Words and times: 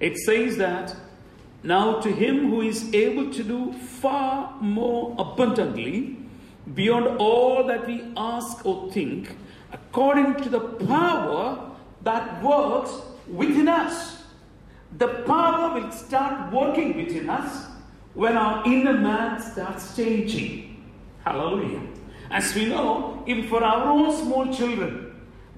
It 0.00 0.16
says 0.16 0.56
that 0.56 0.96
now 1.62 2.00
to 2.00 2.10
him 2.10 2.48
who 2.48 2.62
is 2.62 2.92
able 2.94 3.30
to 3.32 3.44
do 3.44 3.72
far 3.74 4.56
more 4.60 5.14
abundantly 5.18 6.16
beyond 6.74 7.18
all 7.18 7.64
that 7.66 7.86
we 7.86 8.02
ask 8.16 8.64
or 8.64 8.90
think, 8.92 9.36
according 9.72 10.36
to 10.42 10.48
the 10.48 10.60
power 10.60 11.70
that 12.02 12.42
works 12.42 12.92
within 13.28 13.68
us. 13.68 14.22
The 14.96 15.08
power 15.26 15.78
will 15.78 15.92
start 15.92 16.52
working 16.52 16.96
within 16.96 17.28
us 17.28 17.66
when 18.14 18.36
our 18.36 18.64
inner 18.66 18.94
man 18.94 19.40
starts 19.40 19.94
changing. 19.94 20.82
Hallelujah. 21.24 21.82
As 22.30 22.54
we 22.54 22.66
know, 22.66 23.22
even 23.26 23.48
for 23.48 23.62
our 23.62 23.88
own 23.88 24.16
small 24.16 24.52
children, 24.52 25.14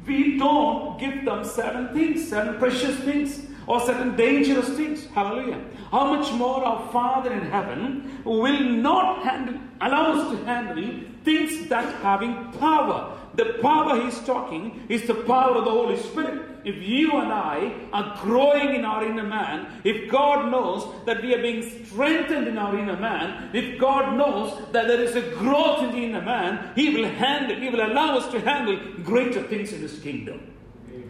we 0.06 0.36
don't 0.36 0.98
give 0.98 1.24
them 1.24 1.44
certain 1.44 1.94
things, 1.94 2.28
certain 2.28 2.58
precious 2.58 2.98
things, 3.00 3.46
or 3.66 3.80
certain 3.80 4.16
dangerous 4.16 4.68
things. 4.70 5.06
Hallelujah. 5.06 5.62
How 5.90 6.14
much 6.14 6.32
more 6.32 6.64
our 6.64 6.90
Father 6.92 7.32
in 7.32 7.42
heaven 7.50 8.22
will 8.24 8.60
not 8.60 9.22
handle, 9.22 9.60
allow 9.80 10.12
us 10.12 10.30
to 10.30 10.44
handle 10.44 11.00
things 11.24 11.68
that 11.68 11.94
having 12.02 12.52
power. 12.58 13.18
The 13.34 13.58
power 13.62 14.02
he's 14.04 14.18
talking 14.20 14.84
is 14.88 15.06
the 15.06 15.14
power 15.14 15.56
of 15.56 15.64
the 15.64 15.70
Holy 15.70 15.96
Spirit. 15.96 16.48
If 16.64 16.76
you 16.76 17.16
and 17.16 17.32
I 17.32 17.74
are 17.92 18.16
growing 18.22 18.74
in 18.74 18.84
our 18.84 19.04
inner 19.04 19.24
man, 19.24 19.80
if 19.84 20.10
God 20.10 20.50
knows 20.50 20.86
that 21.06 21.22
we 21.22 21.34
are 21.34 21.42
being 21.42 21.86
strengthened 21.86 22.46
in 22.46 22.58
our 22.58 22.78
inner 22.78 22.96
man, 22.96 23.50
if 23.52 23.80
God 23.80 24.16
knows 24.16 24.56
that 24.72 24.86
there 24.86 25.00
is 25.00 25.16
a 25.16 25.22
growth 25.36 25.82
in 25.84 25.90
the 25.92 26.04
inner 26.04 26.22
man, 26.22 26.72
He 26.76 26.94
will 26.94 27.08
handle, 27.08 27.58
He 27.58 27.68
will 27.68 27.84
allow 27.84 28.18
us 28.18 28.30
to 28.32 28.40
handle 28.40 28.78
greater 29.02 29.42
things 29.42 29.72
in 29.72 29.80
His 29.80 29.98
kingdom. 29.98 30.52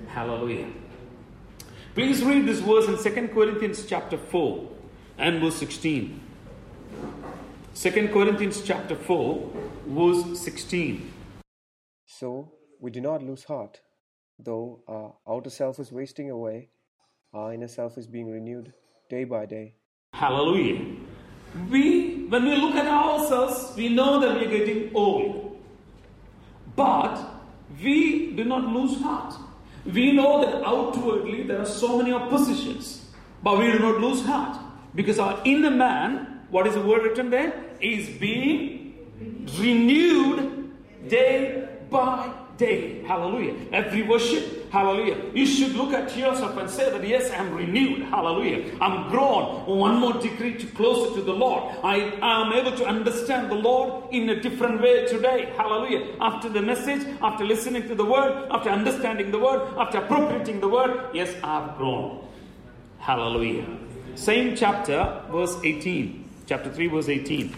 Hallelujah. 0.09 0.69
Please 1.95 2.25
read 2.25 2.47
this 2.47 2.61
verse 2.61 2.89
in 2.89 2.97
2 2.97 3.29
Corinthians 3.35 3.85
chapter 3.85 4.17
4 4.17 4.67
and 5.19 5.43
verse 5.43 5.57
16. 5.57 6.19
2 7.75 8.09
Corinthians 8.09 8.63
chapter 8.63 8.97
4, 8.97 9.51
verse 9.89 10.41
16. 10.41 11.13
So 12.07 12.51
we 12.81 12.91
do 12.91 13.03
not 13.03 13.23
lose 13.23 13.45
heart, 13.45 13.83
though 14.39 14.81
our 14.89 15.17
outer 15.29 15.51
self 15.51 15.79
is 15.79 15.93
wasting 15.93 16.31
away, 16.31 16.71
our 17.35 17.53
inner 17.53 17.69
self 17.69 17.99
is 17.99 18.07
being 18.07 18.31
renewed 18.31 18.73
day 19.11 19.25
by 19.25 19.45
day. 19.45 19.75
Hallelujah. 20.15 20.97
We, 21.69 22.25
when 22.29 22.45
we 22.45 22.57
look 22.57 22.75
at 22.75 22.87
ourselves, 22.87 23.77
we 23.77 23.91
know 23.91 24.19
that 24.19 24.35
we 24.35 24.47
are 24.47 24.51
getting 24.51 24.97
old. 24.97 25.59
But 26.75 27.23
we 27.83 28.33
do 28.35 28.45
not 28.45 28.65
lose 28.65 28.99
heart. 28.99 29.35
We 29.85 30.13
know 30.13 30.45
that 30.45 30.63
outwardly 30.65 31.43
there 31.43 31.61
are 31.61 31.67
so 31.67 31.99
many 31.99 32.13
oppositions, 32.13 33.11
but 33.43 33.59
we 33.59 33.71
do 33.73 33.79
not 33.79 34.01
lose 34.01 34.25
heart. 34.25 34.59
Because 34.95 35.19
our 35.19 35.41
inner 35.45 35.71
man, 35.71 36.43
what 36.51 36.67
is 36.67 36.75
the 36.75 36.83
word 36.83 37.03
written 37.03 37.31
there, 37.31 37.53
is 37.81 38.09
being 38.19 38.95
renewed 39.59 40.71
day 41.09 41.69
by 41.91 42.33
day. 42.57 43.03
Hallelujah. 43.05 43.55
Every 43.73 44.03
worship, 44.03 44.71
hallelujah. 44.71 45.17
You 45.35 45.47
should 45.47 45.73
look 45.73 45.93
at 45.93 46.17
yourself 46.17 46.57
and 46.57 46.69
say 46.69 46.91
that, 46.91 47.07
yes, 47.07 47.31
I'm 47.31 47.55
renewed. 47.55 48.03
Hallelujah. 48.03 48.77
I'm 48.81 49.11
grown 49.11 49.67
one 49.67 49.97
more 49.97 50.15
degree 50.15 50.55
to 50.59 50.67
closer 50.69 51.15
to 51.15 51.23
the 51.23 51.33
Lord. 51.33 51.75
I 51.83 51.97
am 52.23 52.53
able 52.53 52.77
to 52.77 52.87
understand 52.87 53.51
the 53.51 53.57
Lord 53.57 54.13
in 54.13 54.29
a 54.31 54.41
different 54.41 54.81
way 54.81 55.07
today. 55.07 55.53
Hallelujah. 55.57 56.17
After 56.21 56.49
the 56.49 56.63
message, 56.63 57.07
after 57.23 57.45
listening 57.45 57.89
to 57.89 57.95
the 57.95 58.05
word, 58.05 58.49
after 58.51 58.71
understanding 58.71 59.31
the 59.31 59.39
word, 59.39 59.61
after 59.77 59.99
appropriating 59.99 60.61
the 60.61 60.69
word, 60.69 61.11
yes, 61.13 61.35
I've 61.43 61.77
grown. 61.77 62.27
Hallelujah. 62.99 63.67
Same 64.15 64.55
chapter, 64.55 65.23
verse 65.31 65.57
18. 65.65 66.29
Chapter 66.47 66.71
3, 66.71 66.87
verse 66.89 67.09
18. 67.09 67.55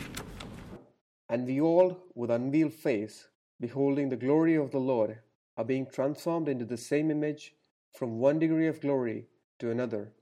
And 1.28 1.46
we 1.46 1.60
all, 1.60 1.98
with 2.14 2.30
unveiled 2.30 2.74
face, 2.74 3.26
beholding 3.64 4.10
the 4.10 4.24
glory 4.26 4.56
of 4.56 4.70
the 4.72 4.84
Lord, 4.92 5.16
are 5.56 5.64
being 5.64 5.86
transformed 5.86 6.48
into 6.48 6.66
the 6.66 6.76
same 6.76 7.10
image 7.10 7.54
from 7.98 8.18
one 8.18 8.38
degree 8.38 8.68
of 8.68 8.78
glory 8.78 9.24
to 9.58 9.70
another. 9.70 10.12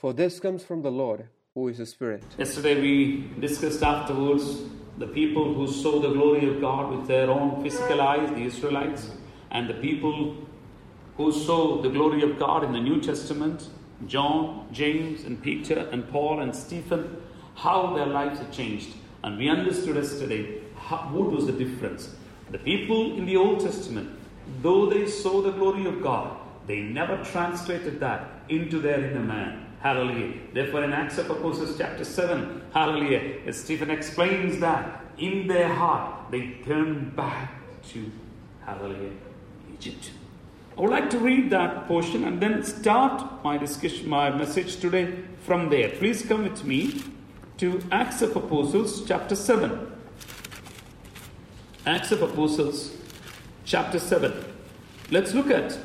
For 0.00 0.14
this 0.14 0.40
comes 0.40 0.64
from 0.64 0.80
the 0.80 0.90
Lord, 0.90 1.28
who 1.54 1.68
is 1.68 1.76
the 1.76 1.84
Spirit. 1.84 2.22
Yesterday 2.38 2.80
we 2.80 3.28
discussed 3.38 3.82
afterwards 3.82 4.62
the 4.96 5.08
people 5.08 5.52
who 5.52 5.66
saw 5.66 6.00
the 6.00 6.12
glory 6.18 6.48
of 6.48 6.62
God 6.62 6.90
with 6.90 7.06
their 7.06 7.28
own 7.28 7.62
physical 7.62 8.00
eyes, 8.00 8.30
the 8.30 8.44
Israelites, 8.44 9.10
and 9.50 9.68
the 9.68 9.74
people 9.74 10.36
who 11.18 11.32
saw 11.32 11.82
the 11.82 11.90
glory 11.90 12.22
of 12.22 12.38
God 12.38 12.64
in 12.64 12.72
the 12.72 12.80
New 12.80 12.98
Testament, 13.02 13.68
John, 14.06 14.68
James, 14.72 15.24
and 15.24 15.42
Peter, 15.42 15.80
and 15.92 16.08
Paul, 16.08 16.40
and 16.40 16.56
Stephen, 16.56 17.18
how 17.56 17.94
their 17.94 18.06
lives 18.06 18.38
had 18.38 18.50
changed. 18.50 18.94
And 19.22 19.36
we 19.36 19.50
understood 19.50 19.96
yesterday 19.96 20.62
how, 20.76 21.10
what 21.12 21.30
was 21.30 21.44
the 21.44 21.52
difference. 21.52 22.14
The 22.50 22.58
people 22.58 23.16
in 23.16 23.26
the 23.26 23.36
Old 23.36 23.60
Testament, 23.60 24.10
though 24.60 24.86
they 24.86 25.06
saw 25.06 25.40
the 25.40 25.52
glory 25.52 25.86
of 25.86 26.02
God, 26.02 26.36
they 26.66 26.80
never 26.80 27.22
translated 27.24 28.00
that 28.00 28.28
into 28.48 28.80
their 28.80 29.04
inner 29.04 29.20
man. 29.20 29.66
Hallelujah. 29.80 30.34
Therefore, 30.52 30.84
in 30.84 30.92
Acts 30.92 31.18
of 31.18 31.30
Apostles, 31.30 31.78
chapter 31.78 32.04
7, 32.04 32.62
hallelujah, 32.74 33.52
Stephen 33.52 33.90
explains 33.90 34.58
that 34.60 35.04
in 35.16 35.46
their 35.46 35.68
heart 35.68 36.30
they 36.30 36.58
turn 36.64 37.10
back 37.16 37.52
to, 37.90 38.10
hallelujah, 38.64 39.12
Egypt. 39.72 40.10
I 40.76 40.82
would 40.82 40.90
like 40.90 41.10
to 41.10 41.18
read 41.18 41.50
that 41.50 41.86
portion 41.86 42.24
and 42.24 42.40
then 42.40 42.62
start 42.62 43.44
my 43.44 43.58
discussion, 43.58 44.08
my 44.08 44.30
message 44.30 44.76
today 44.80 45.14
from 45.44 45.70
there. 45.70 45.90
Please 45.90 46.22
come 46.22 46.42
with 46.44 46.64
me 46.64 47.02
to 47.58 47.82
Acts 47.90 48.22
of 48.22 48.36
Apostles, 48.36 49.04
chapter 49.06 49.36
7. 49.36 49.92
Acts 51.86 52.12
of 52.12 52.20
Apostles, 52.20 52.94
chapter 53.64 53.98
7. 53.98 54.44
Let's 55.10 55.32
look 55.32 55.50
at 55.50 55.78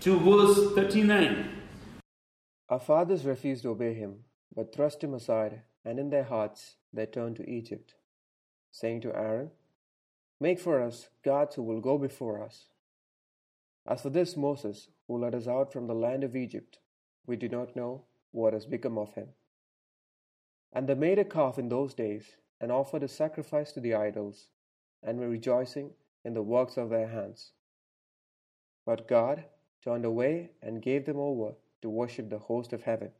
to 0.00 0.18
verse 0.18 0.74
39. 0.74 1.50
Our 2.68 2.80
fathers 2.80 3.24
refused 3.24 3.62
to 3.62 3.68
obey 3.68 3.94
him, 3.94 4.24
but 4.52 4.74
thrust 4.74 5.04
him 5.04 5.14
aside, 5.14 5.62
and 5.84 6.00
in 6.00 6.10
their 6.10 6.24
hearts 6.24 6.74
they 6.92 7.06
turned 7.06 7.36
to 7.36 7.48
Egypt, 7.48 7.94
saying 8.72 9.02
to 9.02 9.14
Aaron, 9.14 9.52
Make 10.40 10.58
for 10.58 10.82
us 10.82 11.10
gods 11.24 11.54
who 11.54 11.62
will 11.62 11.80
go 11.80 11.96
before 11.96 12.42
us. 12.42 12.70
As 13.86 14.02
for 14.02 14.10
this 14.10 14.36
Moses, 14.36 14.88
who 15.06 15.16
led 15.16 15.36
us 15.36 15.46
out 15.46 15.72
from 15.72 15.86
the 15.86 15.94
land 15.94 16.24
of 16.24 16.34
Egypt, 16.34 16.80
we 17.24 17.36
do 17.36 17.48
not 17.48 17.76
know 17.76 18.06
what 18.32 18.52
has 18.52 18.66
become 18.66 18.98
of 18.98 19.14
him. 19.14 19.28
And 20.72 20.88
they 20.88 20.94
made 20.94 21.18
a 21.18 21.24
calf 21.24 21.58
in 21.58 21.68
those 21.68 21.94
days, 21.94 22.36
and 22.60 22.70
offered 22.70 23.02
a 23.02 23.08
sacrifice 23.08 23.72
to 23.72 23.80
the 23.80 23.94
idols, 23.94 24.48
and 25.02 25.18
were 25.18 25.28
rejoicing 25.28 25.90
in 26.24 26.34
the 26.34 26.42
works 26.42 26.76
of 26.76 26.90
their 26.90 27.08
hands. 27.08 27.52
But 28.84 29.08
God 29.08 29.44
turned 29.82 30.04
away 30.04 30.50
and 30.62 30.82
gave 30.82 31.06
them 31.06 31.18
over 31.18 31.54
to 31.82 31.88
worship 31.88 32.28
the 32.28 32.38
host 32.38 32.72
of 32.72 32.82
heaven. 32.82 33.10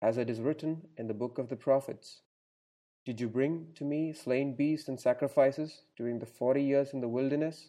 As 0.00 0.18
it 0.18 0.30
is 0.30 0.40
written 0.40 0.82
in 0.96 1.08
the 1.08 1.14
book 1.14 1.38
of 1.38 1.48
the 1.48 1.56
prophets 1.56 2.20
Did 3.04 3.20
you 3.20 3.28
bring 3.28 3.68
to 3.76 3.84
me 3.84 4.12
slain 4.12 4.54
beasts 4.54 4.88
and 4.88 5.00
sacrifices 5.00 5.82
during 5.96 6.18
the 6.18 6.26
forty 6.26 6.62
years 6.62 6.92
in 6.92 7.00
the 7.00 7.08
wilderness, 7.08 7.68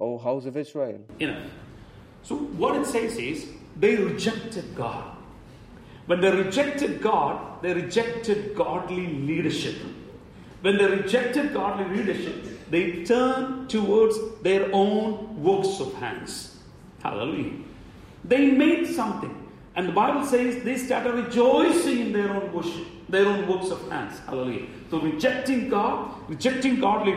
O 0.00 0.18
house 0.18 0.46
of 0.46 0.56
Israel? 0.56 1.00
Enough. 1.18 1.50
So, 2.22 2.36
what 2.36 2.76
it 2.76 2.86
says 2.86 3.16
is 3.16 3.48
they 3.76 3.96
rejected 3.96 4.74
God. 4.74 5.17
When 6.08 6.22
they 6.22 6.30
rejected 6.30 7.02
God, 7.02 7.60
they 7.60 7.74
rejected 7.74 8.54
godly 8.56 9.08
leadership. 9.08 9.76
When 10.62 10.78
they 10.78 10.86
rejected 10.86 11.52
godly 11.52 11.84
leadership, 11.94 12.70
they 12.70 13.04
turned 13.04 13.68
towards 13.68 14.16
their 14.42 14.70
own 14.72 15.42
works 15.42 15.80
of 15.80 15.92
hands. 15.96 16.56
Hallelujah. 17.02 17.58
They 18.24 18.50
made 18.52 18.86
something. 18.86 19.34
And 19.76 19.86
the 19.86 19.92
Bible 19.92 20.24
says 20.24 20.64
they 20.64 20.78
started 20.78 21.12
rejoicing 21.12 21.98
in 21.98 22.12
their 22.14 22.30
own 22.30 22.54
worship, 22.54 22.86
their 23.10 23.26
own 23.26 23.46
works 23.46 23.68
of 23.70 23.86
hands. 23.90 24.18
Hallelujah. 24.20 24.66
So, 24.90 25.00
rejecting 25.00 25.68
God, 25.68 26.10
rejecting 26.26 26.80
godly 26.80 27.16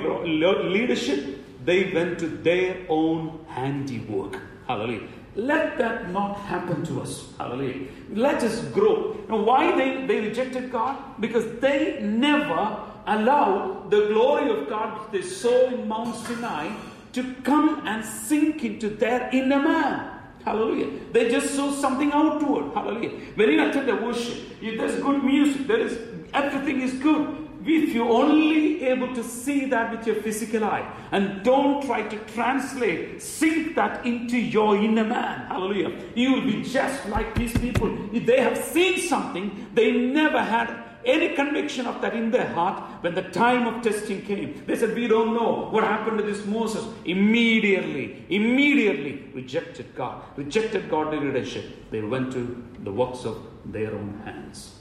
leadership, 0.70 1.40
they 1.64 1.94
went 1.94 2.20
to 2.20 2.28
their 2.28 2.86
own 2.90 3.46
handiwork. 3.48 4.38
Hallelujah. 4.68 5.08
Let 5.36 5.78
that 5.78 6.12
not 6.12 6.38
happen 6.40 6.84
to 6.86 7.02
us. 7.02 7.34
Hallelujah. 7.38 7.88
Let 8.12 8.44
us 8.44 8.62
grow. 8.66 9.18
Now, 9.30 9.44
why 9.44 9.76
they, 9.78 10.06
they 10.06 10.20
rejected 10.20 10.72
God? 10.72 10.98
Because 11.22 11.60
they 11.60 12.00
never 12.02 12.78
allowed 13.08 13.90
the 13.90 14.08
glory 14.08 14.50
of 14.50 14.68
God 14.68 15.12
they 15.12 15.22
saw 15.22 15.68
in 15.68 15.88
Mount 15.88 16.16
Sinai 16.16 16.70
to 17.14 17.34
come 17.44 17.88
and 17.88 18.04
sink 18.04 18.64
into 18.64 18.90
their 18.90 19.30
inner 19.32 19.62
man. 19.62 20.20
Hallelujah. 20.44 21.00
They 21.12 21.30
just 21.30 21.56
saw 21.56 21.72
something 21.72 22.12
outward. 22.12 22.74
Hallelujah. 22.74 23.12
When 23.36 23.50
you 23.50 23.70
attend 23.70 23.90
a 23.90 23.96
worship, 23.96 24.38
if 24.62 24.78
there's 24.78 25.02
good 25.02 25.24
music, 25.24 25.68
there 25.68 25.80
is 25.80 26.00
everything 26.34 26.82
is 26.82 26.94
good. 26.96 27.50
If 27.66 27.94
you're 27.94 28.10
only 28.10 28.84
able 28.84 29.14
to 29.14 29.24
see 29.24 29.66
that 29.66 29.92
with 29.92 30.08
your 30.08 30.16
physical 30.18 30.64
eye 30.64 30.90
and 31.12 31.44
don't 31.44 31.86
try 31.86 32.02
to 32.04 32.18
translate, 32.34 33.22
sink 33.22 33.76
that 33.76 34.06
into 34.06 34.38
your 34.38 34.76
inner 34.76 35.04
man, 35.04 35.48
hallelujah, 35.48 35.92
you 36.16 36.34
will 36.34 36.42
be 36.42 36.64
just 36.64 37.08
like 37.10 37.36
these 37.36 37.56
people. 37.58 38.16
If 38.16 38.26
they 38.26 38.42
have 38.42 38.58
seen 38.58 39.00
something, 39.00 39.68
they 39.74 39.92
never 39.92 40.40
had 40.40 40.92
any 41.06 41.30
conviction 41.36 41.88
of 41.88 42.02
that 42.02 42.14
in 42.16 42.32
their 42.32 42.48
heart 42.50 42.84
when 43.02 43.16
the 43.16 43.24
time 43.24 43.68
of 43.68 43.82
testing 43.82 44.22
came. 44.22 44.64
They 44.66 44.76
said, 44.76 44.96
We 44.96 45.08
don't 45.08 45.34
know 45.34 45.68
what 45.72 45.84
happened 45.84 46.20
to 46.20 46.24
this 46.24 46.46
Moses. 46.46 46.86
Immediately, 47.06 48.26
immediately 48.30 49.30
rejected 49.34 49.96
God, 49.96 50.24
rejected 50.36 50.90
godly 50.90 51.20
leadership. 51.20 51.90
They 51.92 52.02
went 52.02 52.32
to 52.34 52.64
the 52.84 52.92
works 52.92 53.26
of 53.26 53.44
their 53.66 53.94
own 53.94 54.22
hands. 54.26 54.80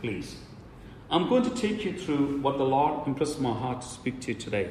Please. 0.00 0.36
I'm 1.10 1.28
going 1.28 1.42
to 1.42 1.50
take 1.50 1.84
you 1.84 1.98
through 1.98 2.40
what 2.40 2.56
the 2.56 2.64
Lord 2.64 3.06
impressed 3.08 3.40
my 3.40 3.52
heart 3.52 3.82
to 3.82 3.88
speak 3.88 4.20
to 4.22 4.32
you 4.32 4.38
today. 4.38 4.70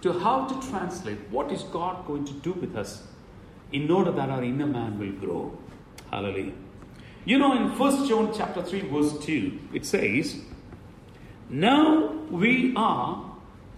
To 0.00 0.18
how 0.18 0.46
to 0.46 0.68
translate 0.68 1.18
what 1.30 1.52
is 1.52 1.62
God 1.64 2.06
going 2.06 2.24
to 2.24 2.32
do 2.32 2.52
with 2.52 2.74
us 2.74 3.02
in 3.70 3.90
order 3.90 4.10
that 4.12 4.30
our 4.30 4.42
inner 4.42 4.66
man 4.66 4.98
will 4.98 5.12
grow. 5.12 5.58
Hallelujah. 6.10 6.54
You 7.26 7.38
know, 7.38 7.52
in 7.54 7.78
1 7.78 8.08
John 8.08 8.32
chapter 8.34 8.62
3, 8.62 8.80
verse 8.88 9.18
2, 9.24 9.58
it 9.74 9.84
says, 9.84 10.40
Now 11.50 12.12
we 12.30 12.72
are 12.74 13.30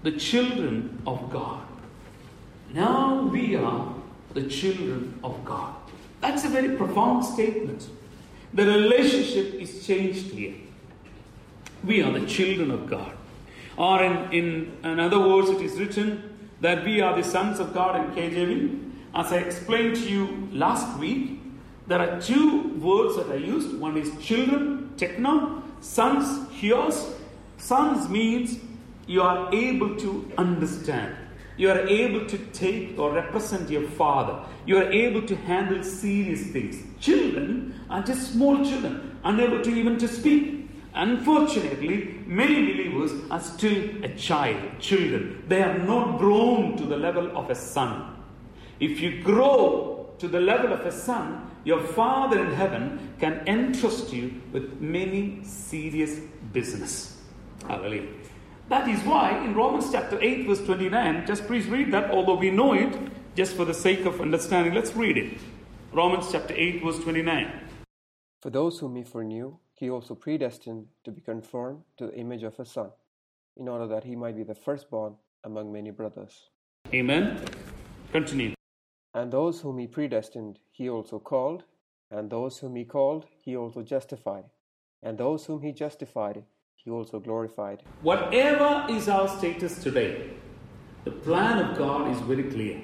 the 0.05 0.13
children 0.13 1.03
of 1.07 1.29
God. 1.31 1.67
Now 2.73 3.23
we 3.23 3.57
are 3.57 3.93
the 4.33 4.45
children 4.45 5.19
of 5.25 5.45
God. 5.45 5.75
That's 6.21 6.45
a 6.45 6.49
very 6.49 6.77
profound 6.77 7.25
statement. 7.25 7.89
The 8.53 8.65
relationship 8.65 9.55
is 9.55 9.85
changed 9.85 10.31
here. 10.31 10.55
We 11.85 12.03
are 12.03 12.13
the 12.19 12.27
children 12.27 12.71
of 12.71 12.87
God. 12.89 13.13
Or 13.77 14.03
in, 14.03 14.33
in, 14.33 14.79
in 14.85 15.01
other 15.01 15.19
words, 15.19 15.51
it 15.51 15.61
is 15.61 15.79
written 15.79 16.51
that 16.61 16.85
we 16.85 17.01
are 17.01 17.15
the 17.15 17.29
sons 17.29 17.61
of 17.61 17.75
God 17.75 17.97
in 17.97 18.15
KJV. 18.15 18.93
As 19.15 19.33
I 19.33 19.39
explained 19.39 19.97
to 19.97 20.09
you 20.09 20.49
last 20.53 20.99
week, 20.99 21.41
there 21.87 22.01
are 22.01 22.21
two 22.21 22.75
words 22.79 23.17
that 23.17 23.31
I 23.31 23.37
used. 23.37 23.79
One 23.79 23.97
is 23.99 24.11
children, 24.25 24.95
techno, 24.97 25.63
sons, 25.81 26.51
hears. 26.53 27.15
Sons 27.59 28.09
means 28.09 28.59
you 29.07 29.21
are 29.21 29.55
able 29.55 29.95
to 29.97 30.33
understand. 30.39 31.15
You 31.57 31.71
are 31.71 31.87
able 31.87 32.27
to 32.27 32.39
take 32.53 32.99
or 32.99 33.13
represent 33.13 33.69
your 33.69 33.89
father. 33.91 34.43
You 34.67 34.79
are 34.79 34.91
able 34.91 35.23
to 35.27 35.37
handle 35.37 35.83
serious 35.85 36.47
things. 36.47 36.83
Children 36.99 37.79
are 37.91 38.03
just 38.03 38.33
small 38.33 38.65
children, 38.65 39.19
unable 39.23 39.61
to 39.63 39.71
even 39.71 39.99
to 39.99 40.09
speak. 40.09 40.64
Unfortunately, 40.95 42.21
many 42.25 42.73
believers 42.73 43.13
are 43.29 43.41
still 43.41 44.05
a 44.05 44.09
child, 44.11 44.79
children. 44.79 45.43
They 45.49 45.61
have 45.61 45.85
not 45.85 46.19
grown 46.19 46.77
to 46.77 46.85
the 46.85 46.97
level 46.97 47.37
of 47.37 47.51
a 47.51 47.55
son. 47.55 48.17
If 48.79 49.01
you 49.01 49.21
grow 49.23 50.15
to 50.19 50.29
the 50.29 50.41
level 50.41 50.73
of 50.73 50.81
a 50.87 50.93
son, 50.93 51.51
your 51.65 51.81
Father 51.81 52.45
in 52.45 52.53
heaven 52.53 53.15
can 53.19 53.43
entrust 53.49 54.13
you 54.13 54.41
with 54.53 54.81
many 54.81 55.43
serious 55.43 56.21
business. 56.53 57.21
Hallelujah. 57.67 58.09
That 58.69 58.89
is 58.89 59.03
why 59.03 59.45
in 59.45 59.55
Romans 59.55 59.91
chapter 59.91 60.19
8, 60.21 60.47
verse 60.47 60.65
29, 60.65 61.27
just 61.27 61.47
please 61.47 61.67
read 61.67 61.93
that, 61.93 62.11
although 62.11 62.37
we 62.37 62.51
know 62.51 62.73
it, 62.73 62.97
just 63.35 63.57
for 63.57 63.65
the 63.65 63.75
sake 63.75 64.05
of 64.05 64.21
understanding, 64.21 64.75
let's 64.75 64.95
read 64.95 65.19
it. 65.19 65.39
Romans 65.93 66.29
chapter 66.31 66.55
8, 66.57 66.85
verse 66.85 66.99
29. 67.01 67.51
For 68.41 68.51
those 68.51 68.79
whom 68.79 68.97
he 68.97 69.03
foreknew, 69.03 69.57
he 69.75 69.91
also 69.91 70.15
predestined 70.15 70.87
to 71.05 71.11
be 71.11 71.21
conformed 71.21 71.83
to 71.99 72.07
the 72.07 72.15
image 72.15 72.43
of 72.43 72.57
his 72.57 72.71
Son, 72.71 72.91
in 73.57 73.69
order 73.69 73.87
that 73.87 74.05
he 74.05 74.17
might 74.17 74.37
be 74.37 74.43
the 74.43 74.55
firstborn 74.55 75.17
among 75.45 75.73
many 75.73 75.91
brothers. 75.91 76.51
Amen. 76.93 77.41
Continue. 78.13 78.55
And 79.13 79.33
those 79.33 79.61
whom 79.61 79.79
he 79.79 79.87
predestined, 79.87 80.59
he 80.71 80.89
also 80.89 81.19
called, 81.19 81.65
and 82.11 82.31
those 82.31 82.59
whom 82.59 82.77
he 82.77 82.85
called, 82.85 83.27
he 83.43 83.57
also 83.57 83.83
justified, 83.83 84.45
and 85.03 85.19
those 85.19 85.47
whom 85.47 85.63
he 85.63 85.73
justified, 85.73 86.45
he 86.77 86.91
also 86.91 87.19
glorified. 87.19 87.83
Whatever 88.03 88.87
is 88.91 89.09
our 89.09 89.29
status 89.29 89.83
today, 89.83 90.31
the 91.05 91.11
plan 91.11 91.59
of 91.59 91.79
God 91.79 92.11
is 92.11 92.21
very 92.21 92.45
clear. 92.45 92.81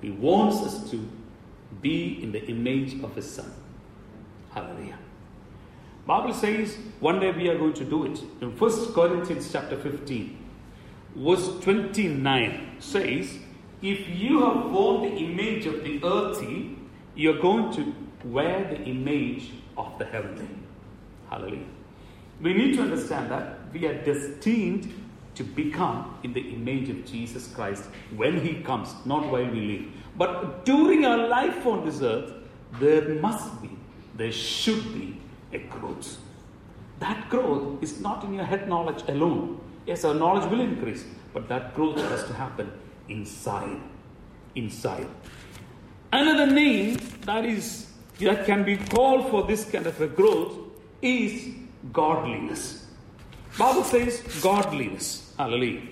He 0.00 0.10
wants 0.10 0.62
us 0.62 0.90
to 0.90 1.08
be 1.80 2.22
in 2.22 2.32
the 2.32 2.44
image 2.46 3.02
of 3.02 3.14
His 3.14 3.30
Son. 3.30 3.52
Hallelujah. 4.50 4.98
Bible 6.06 6.34
says 6.34 6.76
one 7.00 7.20
day 7.20 7.30
we 7.30 7.48
are 7.48 7.56
going 7.56 7.72
to 7.74 7.84
do 7.84 8.04
it. 8.04 8.20
In 8.40 8.56
1 8.56 8.92
Corinthians 8.92 9.50
chapter 9.50 9.76
15, 9.78 10.38
verse 11.16 11.48
29 11.60 12.76
says, 12.78 13.38
if 13.80 14.08
you 14.08 14.44
have 14.44 14.70
worn 14.70 15.02
the 15.02 15.16
image 15.16 15.66
of 15.66 15.82
the 15.82 16.02
earthy, 16.04 16.78
you're 17.14 17.40
going 17.40 17.72
to 17.74 17.94
wear 18.28 18.64
the 18.64 18.82
image 18.82 19.50
of 19.76 19.98
the 19.98 20.04
heavenly. 20.04 20.48
Hallelujah. 21.30 21.66
We 22.40 22.54
need 22.54 22.76
to 22.76 22.82
understand 22.82 23.30
that 23.30 23.72
we 23.72 23.86
are 23.86 24.02
destined 24.04 24.92
to 25.34 25.44
become 25.44 26.18
in 26.22 26.32
the 26.32 26.40
image 26.40 26.88
of 26.88 27.04
Jesus 27.04 27.48
Christ 27.48 27.84
when 28.16 28.40
He 28.40 28.62
comes, 28.62 28.94
not 29.04 29.30
while 29.30 29.50
we 29.50 29.60
live. 29.60 29.86
But 30.16 30.64
during 30.64 31.04
our 31.04 31.28
life 31.28 31.66
on 31.66 31.84
this 31.84 32.00
earth, 32.02 32.32
there 32.78 33.08
must 33.20 33.60
be, 33.62 33.70
there 34.16 34.32
should 34.32 34.94
be 34.94 35.20
a 35.54 35.58
growth. 35.58 36.18
That 37.00 37.28
growth 37.28 37.82
is 37.82 38.00
not 38.00 38.24
in 38.24 38.34
your 38.34 38.44
head 38.44 38.68
knowledge 38.68 39.02
alone. 39.08 39.60
Yes, 39.86 40.04
our 40.04 40.14
knowledge 40.14 40.50
will 40.50 40.60
increase, 40.60 41.04
but 41.32 41.48
that 41.48 41.74
growth 41.74 41.96
has 41.96 42.24
to 42.24 42.34
happen 42.34 42.72
inside. 43.08 43.80
Inside. 44.54 45.08
Another 46.12 46.46
name 46.46 46.98
that 47.22 47.44
is 47.44 47.90
that 48.20 48.46
can 48.46 48.64
be 48.64 48.76
called 48.76 49.28
for 49.30 49.42
this 49.42 49.64
kind 49.64 49.86
of 49.86 50.00
a 50.00 50.06
growth 50.06 50.52
is 51.02 51.48
godliness. 51.92 52.86
Bible 53.58 53.84
says 53.84 54.22
godliness. 54.40 55.34
Hallelujah. 55.36 55.82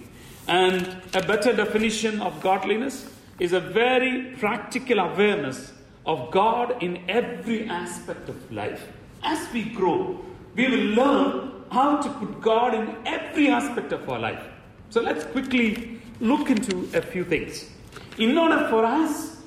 And 0.47 0.87
a 1.15 1.23
better 1.23 1.53
definition 1.53 2.21
of 2.21 2.41
godliness 2.41 3.09
is 3.39 3.53
a 3.53 3.61
very 3.61 4.35
practical 4.39 4.99
awareness 5.01 5.73
of 6.07 6.31
God 6.31 6.83
in 6.83 7.03
every 7.09 7.69
aspect 7.69 8.29
of 8.29 8.53
life. 8.53 8.87
As 9.23 9.53
we 9.53 9.65
grow, 9.65 10.21
we 10.55 10.69
will 10.69 10.95
learn 10.95 11.53
how 11.71 12.01
to 12.03 12.11
put 12.11 12.41
God 12.41 12.75
in 12.75 12.97
every 13.07 13.49
aspect 13.49 13.93
of 13.93 14.09
our 14.09 14.19
life. 14.19 14.43
So 14.91 15.01
let's 15.01 15.25
quickly 15.25 16.01
look 16.21 16.51
into 16.51 16.89
a 16.95 17.01
few 17.01 17.25
things. 17.25 17.71
In 18.19 18.37
order 18.37 18.69
for 18.69 18.85
us 18.85 19.41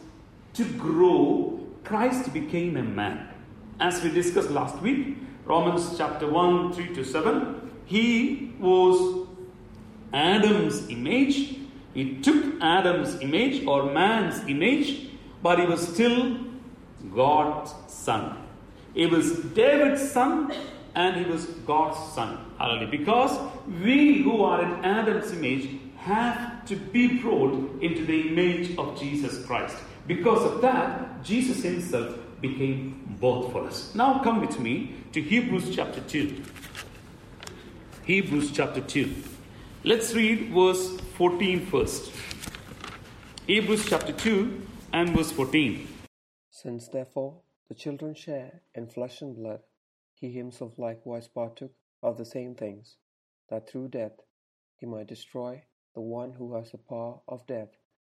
to 0.54 0.66
grow, 0.74 1.60
Christ 1.84 2.34
became 2.34 2.78
a 2.78 2.84
man. 2.84 3.28
As 3.80 4.02
we 4.04 4.10
discussed 4.10 4.50
last 4.50 4.82
week, 4.82 5.18
Romans 5.46 5.96
chapter 5.98 6.28
1, 6.28 6.74
3 6.74 6.96
to 6.96 7.04
7, 7.04 7.72
he 7.86 8.54
was 8.60 9.28
Adam's 10.14 10.90
image. 10.90 11.58
He 11.94 12.16
took 12.22 12.60
Adam's 12.62 13.20
image 13.22 13.68
or 13.68 13.92
man's 13.92 14.48
image, 14.50 15.10
but 15.44 15.60
he 15.60 15.66
was 15.66 15.88
still 15.88 16.40
God's 17.14 17.74
son. 17.88 18.45
He 18.96 19.06
was 19.06 19.40
David's 19.54 20.10
son 20.12 20.54
and 20.96 21.18
he 21.18 21.30
was 21.30 21.46
God's 21.68 22.14
son. 22.14 22.40
Hallelujah. 22.58 22.88
Because 22.88 23.38
we 23.84 24.24
who 24.24 24.42
are 24.42 24.64
in 24.64 24.86
Adam's 24.86 25.34
image 25.34 25.70
have 25.98 26.66
to 26.68 26.78
be 26.78 27.20
brought 27.20 27.82
into 27.82 28.06
the 28.06 28.30
image 28.30 28.78
of 28.78 28.98
Jesus 28.98 29.46
Christ. 29.46 29.76
Because 30.08 30.44
of 30.50 30.62
that, 30.62 31.24
Jesus 31.24 31.62
himself 31.62 32.18
became 32.40 33.18
both 33.20 33.52
for 33.52 33.68
us. 33.68 33.94
Now 33.94 34.20
come 34.24 34.40
with 34.40 34.60
me 34.60 34.96
to 35.12 35.22
Hebrews 35.22 35.76
chapter 35.76 36.00
2. 36.00 36.42
Hebrews 38.06 38.52
chapter 38.52 38.80
2. 38.80 39.14
Let's 39.84 40.14
read 40.14 40.54
verse 40.54 40.98
14 41.18 41.66
first. 41.66 42.12
Hebrews 43.46 43.86
chapter 43.90 44.14
2 44.14 44.62
and 44.94 45.10
verse 45.10 45.32
14. 45.32 45.88
Since 46.50 46.88
therefore 46.88 47.42
the 47.68 47.76
children 47.76 48.14
share 48.14 48.62
in 48.74 48.88
flesh 48.88 49.22
and 49.22 49.36
blood, 49.36 49.62
he 50.14 50.32
himself 50.32 50.78
likewise 50.78 51.28
partook 51.28 51.72
of 52.02 52.18
the 52.18 52.26
same 52.26 52.56
things, 52.56 52.96
that 53.50 53.68
through 53.68 53.90
death 53.90 54.20
he 54.78 54.86
might 54.86 55.08
destroy 55.08 55.64
the 55.94 56.02
one 56.02 56.34
who 56.34 56.56
has 56.56 56.72
the 56.72 56.78
power 56.78 57.20
of 57.28 57.48
death, 57.48 57.70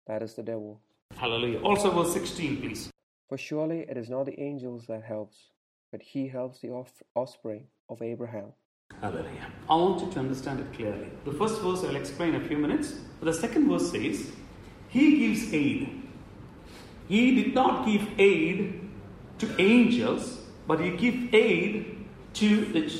that 0.08 0.22
is 0.22 0.34
the 0.36 0.44
devil. 0.44 0.82
Hallelujah. 1.16 1.62
Also, 1.62 1.92
verse 1.92 2.14
16, 2.14 2.62
please. 2.62 2.92
For 3.28 3.38
surely 3.38 3.86
it 3.90 3.98
is 3.98 4.10
not 4.10 4.26
the 4.26 4.40
angels 4.40 4.86
that 4.88 5.04
helps, 5.04 5.38
but 5.92 6.02
he 6.02 6.28
helps 6.28 6.60
the 6.60 6.70
off- 6.70 7.04
offspring 7.16 7.68
of 7.90 8.02
Abraham. 8.02 8.54
Hallelujah. 9.02 9.52
I 9.70 9.76
want 9.76 10.02
you 10.02 10.12
to 10.12 10.20
understand 10.20 10.60
it 10.60 10.74
clearly. 10.74 11.10
The 11.26 11.34
first 11.34 11.62
verse 11.62 11.84
I'll 11.84 11.96
explain 11.96 12.36
in 12.36 12.42
a 12.42 12.48
few 12.48 12.58
minutes. 12.58 12.94
But 13.20 13.26
the 13.26 13.34
second 13.34 13.70
verse 13.70 13.92
says, 13.92 14.32
He 14.90 15.20
gives 15.20 15.54
aid. 15.54 16.04
He 17.08 17.36
did 17.36 17.54
not 17.54 17.86
give 17.86 18.08
aid 18.20 18.89
to 19.40 19.62
angels, 19.62 20.40
but 20.68 20.80
He 20.80 20.92
gave 20.92 21.34
aid 21.34 22.06
to 22.36 22.66
the 22.66 22.92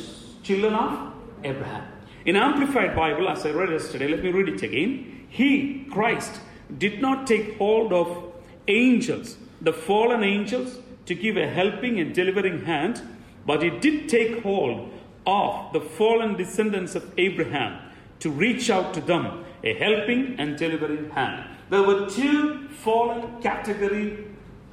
children 0.44 0.74
of 0.74 1.14
Abraham. 1.44 1.86
In 2.26 2.36
Amplified 2.36 2.96
Bible, 2.96 3.30
as 3.30 3.46
I 3.46 3.52
read 3.52 3.70
yesterday, 3.70 4.08
let 4.08 4.24
me 4.24 4.32
read 4.32 4.50
it 4.50 4.64
again. 4.64 5.26
He, 5.30 5.86
Christ, 5.92 6.42
did 6.78 7.02
not 7.02 7.28
take 7.28 7.58
hold 7.58 7.94
of 7.94 8.34
angels, 8.68 9.38
the 9.62 9.74
fallen 9.74 10.24
angels, 10.24 10.80
to 11.06 11.16
give 11.16 11.38
a 11.38 11.48
helping 11.48 12.00
and 12.00 12.14
delivering 12.14 12.66
hand, 12.66 13.02
but 13.46 13.64
he 13.64 13.70
did 13.70 14.10
take 14.10 14.44
hold 14.44 14.92
of 15.26 15.74
the 15.74 15.82
fallen 15.82 16.36
descendants 16.36 16.96
of 16.96 17.14
Abraham 17.18 17.80
to 18.20 18.30
reach 18.30 18.70
out 18.70 18.94
to 18.94 19.02
them, 19.02 19.46
a 19.64 19.74
helping 19.74 20.36
and 20.40 20.58
delivering 20.58 21.10
hand. 21.12 21.46
There 21.70 21.84
were 21.84 22.10
two 22.10 22.68
fallen 22.70 23.42
category 23.42 24.26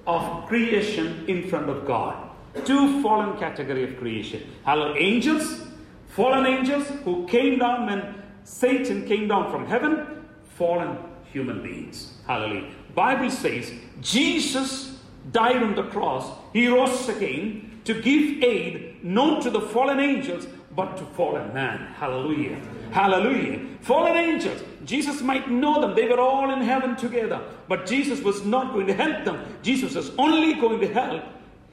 of 0.07 0.47
creation 0.47 1.25
in 1.27 1.49
front 1.49 1.69
of 1.69 1.87
God. 1.87 2.31
Two 2.65 3.03
fallen 3.03 3.37
category 3.39 3.85
of 3.85 3.99
creation. 3.99 4.43
Hello, 4.65 4.95
angels, 4.97 5.61
fallen 6.09 6.47
angels 6.47 6.87
who 7.05 7.27
came 7.27 7.59
down 7.59 7.87
when 7.87 8.23
Satan 8.45 9.07
came 9.07 9.29
down 9.29 9.51
from 9.51 9.67
heaven, 9.67 10.25
fallen 10.57 10.97
human 11.33 11.63
beings. 11.63 12.15
Hallelujah. 12.27 12.71
Bible 12.95 13.31
says 13.31 13.73
Jesus 14.01 14.99
died 15.33 15.63
on 15.63 15.75
the 15.75 15.83
cross. 15.85 16.31
He 16.53 16.69
rose 16.69 17.09
again 17.09 17.81
to 17.85 18.01
give 18.01 18.43
aid 18.43 19.05
not 19.05 19.43
to 19.43 19.51
the 19.51 19.61
fallen 19.61 20.01
angels 20.01 20.47
but 20.77 20.97
to 20.99 21.05
fallen 21.05 21.53
man. 21.55 21.79
Hallelujah. 21.95 22.61
Hallelujah. 22.93 23.61
Fallen 23.81 24.17
angels. 24.17 24.63
Jesus 24.85 25.23
might 25.23 25.51
know 25.51 25.81
them. 25.81 25.97
They 25.97 26.07
were 26.07 26.21
all 26.21 26.53
in 26.53 26.61
heaven 26.61 26.95
together. 26.95 27.41
But 27.67 27.87
Jesus 27.87 28.21
was 28.21 28.45
not 28.45 28.73
going 28.75 28.87
to 28.87 28.95
help 28.95 29.25
them. 29.25 29.43
Jesus 29.63 29.95
was 29.95 30.13
only 30.19 30.55
going 30.55 30.81
to 30.81 30.93
help 30.93 31.25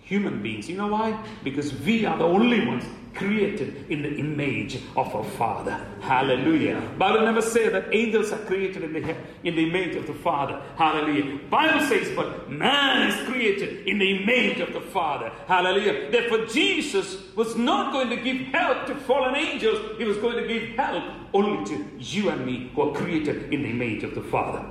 human 0.01 0.41
beings. 0.41 0.69
You 0.69 0.77
know 0.77 0.87
why? 0.87 1.21
Because 1.43 1.73
we 1.81 2.05
are 2.05 2.17
the 2.17 2.25
only 2.25 2.65
ones 2.65 2.85
created 3.15 3.85
in 3.89 4.01
the 4.01 4.15
image 4.15 4.81
of 4.95 5.15
our 5.15 5.23
Father. 5.23 5.79
Hallelujah. 6.01 6.81
Bible 6.97 7.21
never 7.21 7.41
say 7.41 7.69
that 7.69 7.93
angels 7.93 8.31
are 8.31 8.39
created 8.39 8.83
in 8.83 8.93
the 8.93 9.15
in 9.43 9.55
the 9.55 9.67
image 9.67 9.95
of 9.95 10.07
the 10.07 10.13
Father. 10.13 10.61
Hallelujah. 10.75 11.39
Bible 11.49 11.85
says, 11.85 12.15
but 12.15 12.49
man 12.49 13.09
is 13.09 13.29
created 13.29 13.87
in 13.87 13.99
the 13.99 14.21
image 14.21 14.59
of 14.59 14.73
the 14.73 14.81
Father. 14.81 15.31
Hallelujah. 15.47 16.11
Therefore, 16.11 16.45
Jesus 16.45 17.17
was 17.35 17.55
not 17.55 17.93
going 17.93 18.09
to 18.09 18.17
give 18.17 18.37
help 18.47 18.87
to 18.87 18.95
fallen 18.95 19.35
angels. 19.35 19.97
He 19.97 20.05
was 20.05 20.17
going 20.17 20.37
to 20.37 20.47
give 20.47 20.69
help 20.75 21.03
only 21.33 21.65
to 21.65 21.89
you 21.99 22.29
and 22.29 22.45
me 22.45 22.71
who 22.75 22.89
are 22.89 22.95
created 22.95 23.53
in 23.53 23.63
the 23.63 23.69
image 23.69 24.03
of 24.03 24.15
the 24.15 24.21
Father. 24.21 24.65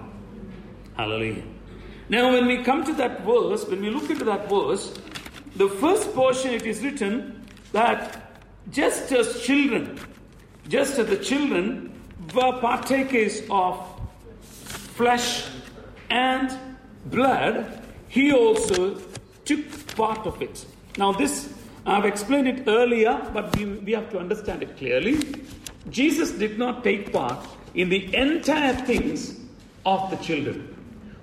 Hallelujah. 0.97 1.43
Now, 2.09 2.33
when 2.33 2.47
we 2.47 2.63
come 2.63 2.85
to 2.85 2.93
that 2.95 3.25
verse, 3.25 3.67
when 3.67 3.81
we 3.81 3.91
look 3.91 4.11
into 4.11 4.25
that 4.25 4.49
verse, 4.49 4.95
the 5.57 5.69
first 5.69 6.13
portion 6.15 6.53
it 6.53 6.67
is 6.67 6.83
written 6.83 7.47
that 7.73 8.32
just 8.71 9.13
as 9.13 9.43
children, 9.43 9.99
just 10.69 10.99
as 10.99 11.07
the 11.09 11.17
children 11.17 11.93
were 12.35 12.59
partakers 12.61 13.43
of 13.51 13.85
flesh 14.41 15.45
and 16.11 16.57
blood, 17.07 17.83
he 18.09 18.33
also 18.33 19.01
took 19.45 19.97
part 19.97 20.27
of 20.27 20.41
it. 20.41 20.65
Now, 20.97 21.13
this 21.13 21.53
I've 21.85 22.05
explained 22.05 22.47
it 22.47 22.69
earlier, 22.69 23.21
but 23.35 23.57
we, 23.57 23.65
we 23.65 23.93
have 23.93 24.09
to 24.11 24.19
understand 24.19 24.63
it 24.63 24.77
clearly. 24.77 25.19
Jesus 25.91 26.31
did 26.31 26.57
not 26.57 26.85
take 26.85 27.13
part 27.13 27.45
in 27.75 27.89
the 27.89 28.15
entire 28.15 28.75
things 28.75 29.41
of 29.85 30.09
the 30.11 30.17
children. 30.17 30.77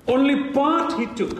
Only 0.07 0.51
part 0.51 0.99
he 0.99 1.05
took, 1.15 1.37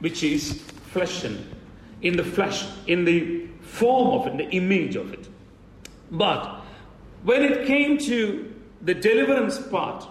which 0.00 0.22
is 0.22 0.62
flesh 0.92 1.24
and 1.24 1.55
in 2.02 2.16
the 2.16 2.24
flesh, 2.24 2.66
in 2.86 3.04
the 3.04 3.46
form 3.60 4.20
of 4.20 4.26
it, 4.26 4.36
the 4.36 4.48
image 4.50 4.96
of 4.96 5.12
it. 5.12 5.28
But 6.10 6.60
when 7.24 7.42
it 7.42 7.66
came 7.66 7.98
to 7.98 8.54
the 8.82 8.94
deliverance 8.94 9.58
part, 9.58 10.06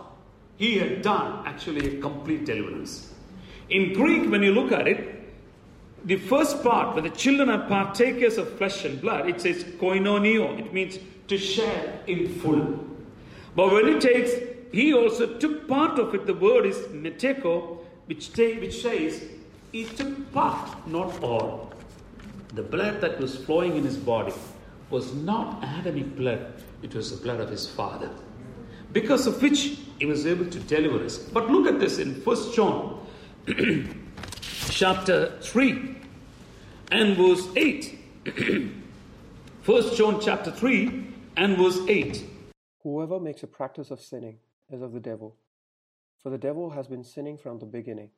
he 0.57 0.77
had 0.77 1.01
done 1.01 1.45
actually 1.45 1.97
a 1.97 2.01
complete 2.01 2.45
deliverance. 2.45 3.13
In 3.69 3.93
Greek, 3.93 4.29
when 4.29 4.43
you 4.43 4.53
look 4.53 4.71
at 4.71 4.87
it, 4.87 5.15
the 6.05 6.17
first 6.17 6.61
part, 6.61 6.93
when 6.95 7.03
the 7.03 7.09
children 7.09 7.49
are 7.49 7.67
partakers 7.67 8.37
of 8.37 8.57
flesh 8.57 8.85
and 8.85 9.01
blood, 9.01 9.27
it 9.27 9.41
says 9.41 9.63
koinonio. 9.63 10.59
It 10.59 10.71
means 10.71 10.99
to 11.27 11.37
share 11.37 11.99
in 12.05 12.29
full. 12.39 12.79
But 13.55 13.71
when 13.71 13.87
it 13.87 14.01
takes, 14.01 14.31
he 14.71 14.93
also 14.93 15.37
took 15.39 15.67
part 15.67 15.97
of 15.97 16.13
it. 16.13 16.25
The 16.27 16.33
word 16.33 16.65
is 16.65 16.77
metecho, 16.89 17.79
which, 18.05 18.29
which 18.35 18.81
says 18.81 19.23
he 19.71 19.85
took 19.85 20.31
part, 20.31 20.87
not 20.87 21.23
all. 21.23 21.73
The 22.55 22.63
blood 22.63 23.01
that 23.01 23.19
was 23.19 23.35
flowing 23.35 23.75
in 23.75 23.83
his 23.83 23.97
body 23.97 24.33
was 24.89 25.13
not 25.13 25.61
Adamic 25.61 26.15
blood, 26.15 26.53
it 26.81 26.95
was 26.95 27.11
the 27.11 27.21
blood 27.21 27.41
of 27.41 27.49
his 27.49 27.67
father. 27.67 28.09
Because 28.93 29.27
of 29.27 29.41
which 29.41 29.77
he 29.99 30.05
was 30.05 30.25
able 30.25 30.45
to 30.45 30.59
deliver 30.59 31.03
us. 31.03 31.17
But 31.17 31.51
look 31.51 31.67
at 31.67 31.81
this 31.81 31.99
in 31.99 32.13
1 32.23 32.53
John 32.53 33.05
chapter 34.69 35.37
3 35.41 35.97
and 36.91 37.17
verse 37.17 37.45
8. 37.57 37.99
1 39.65 39.95
John 39.95 40.21
chapter 40.21 40.51
3 40.51 41.07
and 41.35 41.57
verse 41.57 41.79
8. 41.89 42.23
Whoever 42.83 43.19
makes 43.19 43.43
a 43.43 43.47
practice 43.47 43.91
of 43.91 43.99
sinning 43.99 44.37
is 44.71 44.81
of 44.81 44.93
the 44.93 45.01
devil, 45.01 45.35
for 46.23 46.29
the 46.29 46.37
devil 46.37 46.69
has 46.69 46.87
been 46.87 47.03
sinning 47.03 47.37
from 47.37 47.59
the 47.59 47.65
beginning. 47.65 48.11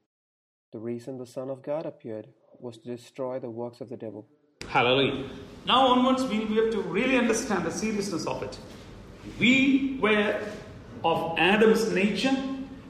The 0.71 0.79
reason 0.79 1.17
the 1.17 1.25
Son 1.25 1.49
of 1.49 1.63
God 1.63 1.87
appeared 1.87 2.27
was 2.61 2.77
to 2.77 2.95
destroy 2.95 3.39
the 3.39 3.49
works 3.49 3.81
of 3.81 3.89
the 3.89 3.97
devil. 3.97 4.27
Hallelujah. 4.67 5.29
Now 5.65 5.87
onwards, 5.87 6.23
we, 6.23 6.45
we 6.45 6.55
have 6.57 6.71
to 6.71 6.81
really 6.81 7.17
understand 7.17 7.65
the 7.65 7.71
seriousness 7.71 8.25
of 8.25 8.43
it. 8.43 8.57
We 9.39 9.97
were 10.01 10.39
of 11.03 11.37
Adam's 11.37 11.91
nature, 11.91 12.35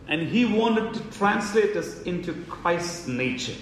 and 0.07 0.21
he 0.27 0.45
wanted 0.45 0.93
to 0.93 1.17
translate 1.17 1.75
us 1.75 2.01
into 2.03 2.33
Christ's 2.45 3.07
nature. 3.07 3.55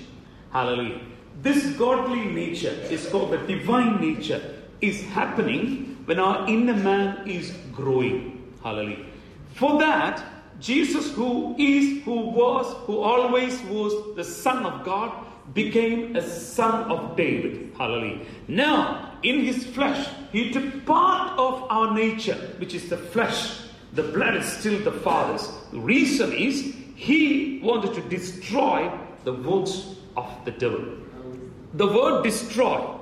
Hallelujah. 0.51 1.01
This 1.41 1.65
godly 1.77 2.25
nature 2.25 2.77
is 2.89 3.07
called 3.07 3.31
the 3.31 3.37
divine 3.39 3.99
nature, 3.99 4.41
is 4.81 5.03
happening 5.03 5.97
when 6.05 6.19
our 6.19 6.47
inner 6.47 6.75
man 6.75 7.27
is 7.27 7.51
growing. 7.73 8.53
Hallelujah. 8.63 9.05
For 9.53 9.79
that, 9.79 10.23
Jesus, 10.59 11.11
who 11.13 11.55
is, 11.57 12.03
who 12.03 12.29
was, 12.29 12.73
who 12.85 12.99
always 12.99 13.59
was 13.63 14.15
the 14.15 14.23
Son 14.23 14.65
of 14.65 14.85
God, 14.85 15.25
became 15.53 16.15
a 16.15 16.21
son 16.21 16.91
of 16.91 17.15
David. 17.15 17.71
Hallelujah. 17.77 18.25
Now, 18.47 19.13
in 19.23 19.41
his 19.41 19.65
flesh, 19.65 20.07
he 20.31 20.51
took 20.51 20.85
part 20.85 21.37
of 21.39 21.63
our 21.69 21.93
nature, 21.93 22.35
which 22.57 22.73
is 22.73 22.89
the 22.89 22.97
flesh. 22.97 23.61
The 23.93 24.03
blood 24.03 24.35
is 24.35 24.45
still 24.45 24.79
the 24.83 24.91
Father's. 24.91 25.49
The 25.71 25.79
reason 25.79 26.33
is 26.33 26.75
he 26.95 27.59
wanted 27.63 27.93
to 27.93 28.01
destroy 28.09 28.91
the 29.23 29.33
works 29.33 29.95
of 30.17 30.27
the 30.45 30.51
devil. 30.51 30.85
The 31.73 31.87
word 31.87 32.23
destroy 32.23 32.95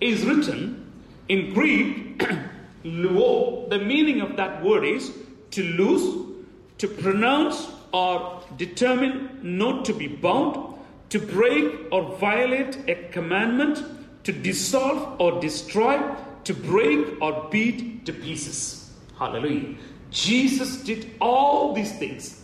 is 0.00 0.24
written 0.24 0.92
in 1.28 1.52
Greek, 1.54 2.18
luo. 2.84 3.68
The 3.68 3.78
meaning 3.78 4.20
of 4.20 4.36
that 4.36 4.62
word 4.62 4.84
is 4.84 5.12
to 5.52 5.62
lose, 5.62 6.36
to 6.78 6.88
pronounce 6.88 7.68
or 7.92 8.42
determine 8.56 9.40
not 9.42 9.84
to 9.86 9.92
be 9.92 10.06
bound, 10.06 10.75
to 11.10 11.18
break 11.18 11.92
or 11.92 12.16
violate 12.18 12.78
a 12.88 12.94
commandment, 13.10 13.82
to 14.24 14.32
dissolve 14.32 15.20
or 15.20 15.40
destroy, 15.40 16.00
to 16.44 16.54
break 16.54 17.20
or 17.20 17.48
beat 17.50 18.04
to 18.06 18.12
pieces. 18.12 18.90
Hallelujah. 19.18 19.76
Jesus 20.10 20.76
did 20.82 21.12
all 21.20 21.74
these 21.74 21.96
things 21.98 22.42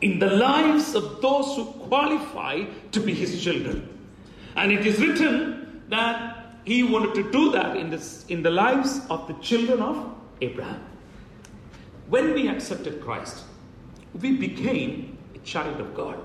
in 0.00 0.18
the 0.18 0.26
lives 0.26 0.94
of 0.94 1.20
those 1.22 1.56
who 1.56 1.64
qualify 1.88 2.64
to 2.92 3.00
be 3.00 3.14
his 3.14 3.42
children. 3.42 3.88
And 4.56 4.72
it 4.72 4.86
is 4.86 4.98
written 5.00 5.82
that 5.88 6.56
he 6.64 6.82
wanted 6.82 7.14
to 7.14 7.30
do 7.30 7.52
that 7.52 7.76
in, 7.76 7.90
this, 7.90 8.24
in 8.28 8.42
the 8.42 8.50
lives 8.50 9.00
of 9.10 9.26
the 9.28 9.34
children 9.34 9.80
of 9.80 10.14
Abraham. 10.40 10.82
When 12.08 12.34
we 12.34 12.48
accepted 12.48 13.00
Christ, 13.00 13.44
we 14.20 14.36
became 14.36 15.18
a 15.34 15.38
child 15.38 15.80
of 15.80 15.94
God. 15.94 16.18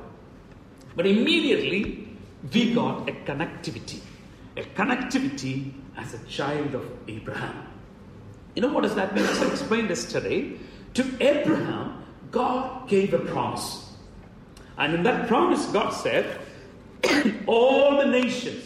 But 0.96 1.05
immediately 1.05 2.08
we 2.53 2.74
got 2.74 3.10
a 3.10 3.13
connectivity, 3.13 4.01
a 4.58 4.63
connectivity 4.63 5.74
as 5.98 6.13
a 6.13 6.19
child 6.25 6.75
of 6.75 6.89
Abraham. 7.08 7.67
You 8.55 8.62
know 8.62 8.74
what 8.74 8.84
does 8.84 8.96
that 8.96 9.13
mean? 9.13 9.25
As 9.25 9.41
I 9.41 9.48
explained 9.48 9.89
yesterday, 9.89 10.58
to 10.96 11.05
Abraham, 11.19 12.03
God 12.31 12.89
gave 12.89 13.13
a 13.13 13.19
promise. 13.19 13.93
And 14.77 14.93
in 14.93 15.03
that 15.03 15.27
promise, 15.27 15.65
God 15.67 15.91
said, 15.91 16.39
All 17.48 17.98
the 17.98 18.05
nations, 18.05 18.63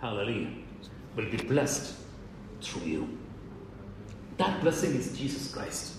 hallelujah, 0.00 0.50
will 1.14 1.30
be 1.30 1.36
blessed 1.36 1.94
through 2.60 2.82
you. 2.82 3.18
That 4.38 4.60
blessing 4.60 4.94
is 4.94 5.16
Jesus 5.16 5.52
Christ. 5.52 5.94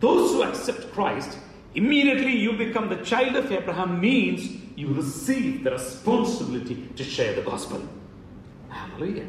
Those 0.00 0.32
who 0.32 0.42
accept 0.42 0.92
Christ, 0.92 1.38
immediately 1.74 2.36
you 2.36 2.52
become 2.52 2.88
the 2.88 2.96
child 2.96 3.36
of 3.36 3.50
Abraham, 3.52 4.00
means 4.00 4.62
you 4.76 4.88
receive 4.92 5.64
the 5.64 5.72
responsibility 5.72 6.88
to 6.94 7.02
share 7.02 7.34
the 7.34 7.42
gospel. 7.42 7.82
Hallelujah. 8.68 9.26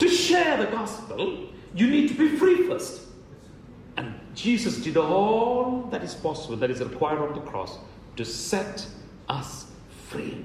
To 0.00 0.08
share 0.08 0.56
the 0.58 0.66
gospel, 0.66 1.48
you 1.74 1.86
need 1.88 2.08
to 2.08 2.14
be 2.14 2.36
free 2.36 2.66
first. 2.66 3.02
And 3.96 4.14
Jesus 4.34 4.78
did 4.78 4.96
all 4.96 5.88
that 5.90 6.02
is 6.02 6.14
possible, 6.14 6.56
that 6.56 6.70
is 6.70 6.80
required 6.80 7.20
on 7.20 7.34
the 7.34 7.40
cross, 7.40 7.78
to 8.16 8.24
set 8.24 8.86
us 9.28 9.66
free. 10.08 10.44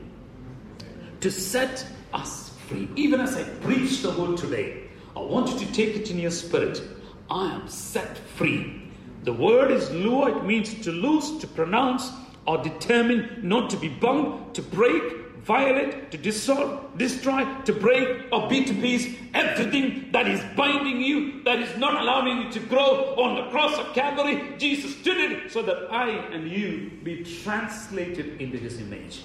To 1.22 1.32
set 1.32 1.86
us 2.14 2.52
free. 2.68 2.88
Even 2.96 3.22
as 3.22 3.36
I 3.36 3.44
preach 3.44 4.02
the 4.02 4.12
word 4.12 4.38
today, 4.38 4.84
I 5.16 5.20
want 5.20 5.50
you 5.52 5.66
to 5.66 5.74
take 5.74 5.96
it 5.96 6.12
in 6.12 6.20
your 6.20 6.32
spirit. 6.32 6.82
I 7.30 7.54
am 7.54 7.68
set 7.68 8.18
free. 8.18 8.92
The 9.24 9.34
word 9.34 9.72
is 9.72 9.90
luo, 9.90 10.36
it 10.38 10.44
means 10.44 10.74
to 10.84 10.92
loose, 10.92 11.40
to 11.40 11.48
pronounce, 11.48 12.12
or 12.46 12.58
determined 12.58 13.44
not 13.44 13.70
to 13.70 13.78
be 13.78 13.90
bound, 13.90 14.54
to 14.56 14.62
break, 14.62 15.02
violate, 15.44 16.12
to 16.12 16.18
dissolve, 16.18 16.98
destroy, 16.98 17.46
to 17.66 17.74
break, 17.74 18.26
or 18.32 18.48
beat 18.48 18.68
to 18.68 18.74
piece 18.74 19.16
everything 19.34 20.10
that 20.12 20.28
is 20.28 20.42
binding 20.56 21.02
you, 21.02 21.44
that 21.44 21.60
is 21.60 21.78
not 21.78 22.02
allowing 22.02 22.44
you 22.44 22.52
to 22.52 22.60
grow 22.62 23.16
on 23.16 23.36
the 23.36 23.50
cross 23.52 23.78
of 23.78 23.94
Calvary. 23.94 24.56
Jesus 24.58 24.96
did 25.04 25.32
it 25.32 25.52
so 25.52 25.62
that 25.62 25.92
I 25.92 26.10
and 26.10 26.50
you 26.50 26.92
be 27.04 27.24
translated 27.24 28.42
into 28.42 28.58
his 28.58 28.80
image. 28.80 29.24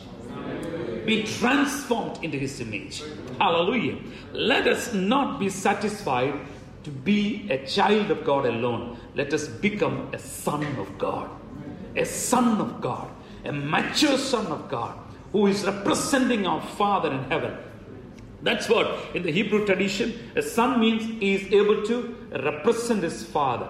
Be 1.06 1.22
transformed 1.22 2.22
into 2.22 2.38
his 2.38 2.60
image. 2.60 3.02
Hallelujah. 3.38 3.98
Let 4.32 4.66
us 4.66 4.92
not 4.92 5.40
be 5.40 5.48
satisfied 5.48 6.34
to 6.84 6.90
be 6.90 7.48
a 7.50 7.64
child 7.66 8.10
of 8.10 8.25
God 8.25 8.46
alone. 8.46 8.98
Let 9.14 9.32
us 9.32 9.48
become 9.48 10.10
a 10.12 10.18
son 10.18 10.64
of 10.76 10.98
God. 10.98 11.30
A 11.99 12.07
son 12.07 12.61
of 12.61 12.81
God. 12.81 13.11
A 13.45 13.52
mature 13.52 14.17
son 14.17 14.47
of 14.47 14.69
God 14.69 14.99
who 15.33 15.47
is 15.47 15.64
representing 15.64 16.47
our 16.47 16.61
Father 16.61 17.12
in 17.12 17.25
heaven. 17.25 17.57
That's 18.43 18.69
what 18.69 19.14
in 19.14 19.23
the 19.25 19.33
Hebrew 19.33 19.67
tradition, 19.67 20.31
a 20.37 20.43
son 20.43 20.81
means 20.81 21.05
he 21.21 21.35
is 21.35 21.52
able 21.52 21.83
to 21.87 22.17
represent 22.45 23.02
his 23.02 23.25
father 23.25 23.69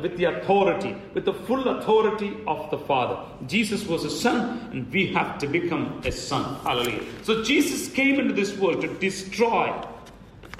with 0.00 0.16
the 0.16 0.24
authority, 0.24 0.96
with 1.12 1.24
the 1.24 1.34
full 1.34 1.66
authority 1.68 2.36
of 2.46 2.70
the 2.70 2.78
Father. 2.78 3.18
Jesus 3.48 3.84
was 3.86 4.04
a 4.04 4.10
son, 4.10 4.70
and 4.72 4.90
we 4.92 5.08
have 5.08 5.38
to 5.38 5.48
become 5.48 6.00
a 6.04 6.12
son. 6.12 6.54
Hallelujah. 6.62 7.02
So 7.24 7.42
Jesus 7.42 7.88
came 7.92 8.20
into 8.20 8.32
this 8.32 8.56
world 8.56 8.80
to 8.82 8.88
destroy, 8.98 9.74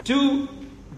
to 0.05 0.49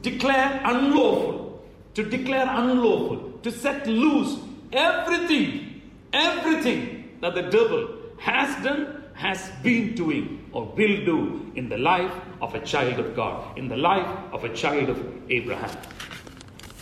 declare 0.00 0.60
unlawful, 0.64 1.62
to 1.94 2.02
declare 2.02 2.46
unlawful, 2.48 3.38
to 3.42 3.52
set 3.52 3.86
loose 3.86 4.38
everything, 4.72 5.71
everything 6.12 7.18
that 7.20 7.34
the 7.34 7.42
devil 7.42 7.88
has 8.18 8.62
done, 8.62 9.04
has 9.14 9.50
been 9.62 9.94
doing, 9.94 10.48
or 10.52 10.66
will 10.66 11.04
do 11.04 11.52
in 11.54 11.68
the 11.68 11.78
life 11.78 12.12
of 12.40 12.54
a 12.54 12.60
child 12.60 12.98
of 12.98 13.14
God, 13.14 13.58
in 13.58 13.68
the 13.68 13.76
life 13.76 14.06
of 14.32 14.44
a 14.44 14.54
child 14.54 14.88
of 14.88 15.30
Abraham. 15.30 15.76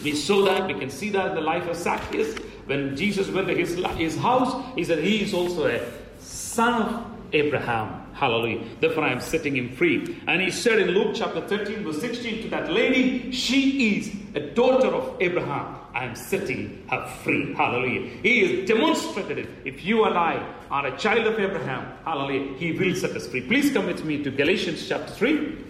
We 0.02 0.14
saw 0.14 0.44
that, 0.46 0.66
we 0.66 0.74
can 0.74 0.90
see 0.90 1.10
that 1.10 1.28
in 1.28 1.34
the 1.34 1.40
life 1.40 1.66
of 1.68 1.76
Zacchaeus. 1.76 2.38
When 2.66 2.96
Jesus 2.96 3.28
went 3.28 3.48
to 3.48 3.54
his, 3.54 3.74
his 3.96 4.16
house, 4.16 4.64
he 4.74 4.84
said, 4.84 5.02
He 5.02 5.22
is 5.22 5.34
also 5.34 5.66
a 5.66 5.80
son 6.20 6.82
of 6.82 7.06
Abraham. 7.32 8.06
Hallelujah. 8.14 8.64
Therefore, 8.80 9.04
I 9.04 9.12
am 9.12 9.20
setting 9.20 9.56
him 9.56 9.70
free. 9.70 10.20
And 10.26 10.40
he 10.40 10.50
said 10.50 10.78
in 10.78 10.90
Luke 10.90 11.14
chapter 11.14 11.46
13, 11.46 11.84
verse 11.84 12.00
16 12.00 12.42
to 12.42 12.48
that 12.50 12.70
lady, 12.70 13.32
She 13.32 13.96
is 13.96 14.12
a 14.34 14.40
daughter 14.40 14.88
of 14.88 15.16
Abraham. 15.20 15.79
I 15.92 16.04
am 16.04 16.14
setting 16.14 16.86
her 16.88 17.06
free. 17.22 17.52
Hallelujah. 17.54 18.08
He 18.22 18.58
has 18.58 18.68
demonstrated 18.68 19.38
it. 19.38 19.48
If 19.64 19.84
you 19.84 20.04
and 20.04 20.16
I 20.16 20.54
are 20.70 20.86
a 20.86 20.96
child 20.96 21.26
of 21.26 21.38
Abraham, 21.38 21.92
hallelujah, 22.04 22.56
he 22.58 22.72
will 22.72 22.94
set 22.94 23.16
us 23.16 23.26
free. 23.26 23.40
Please 23.40 23.72
come 23.72 23.86
with 23.86 24.04
me 24.04 24.22
to 24.22 24.30
Galatians 24.30 24.86
chapter 24.88 25.12
3. 25.12 25.64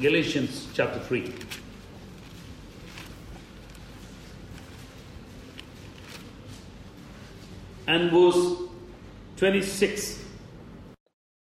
Galatians 0.00 0.68
chapter 0.74 1.00
3. 1.00 1.34
And 7.86 8.10
verse 8.10 8.58
26. 9.38 10.24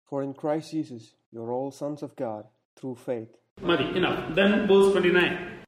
For 0.04 0.22
in 0.22 0.34
Christ 0.34 0.70
Jesus 0.70 1.14
you're 1.32 1.50
all 1.50 1.70
sons 1.70 2.02
of 2.02 2.14
God 2.14 2.44
through 2.76 2.96
faith. 2.96 3.36
Madi, 3.62 3.96
enough. 3.96 4.34
Then 4.34 4.66
verse 4.68 4.92
29. 4.92 5.64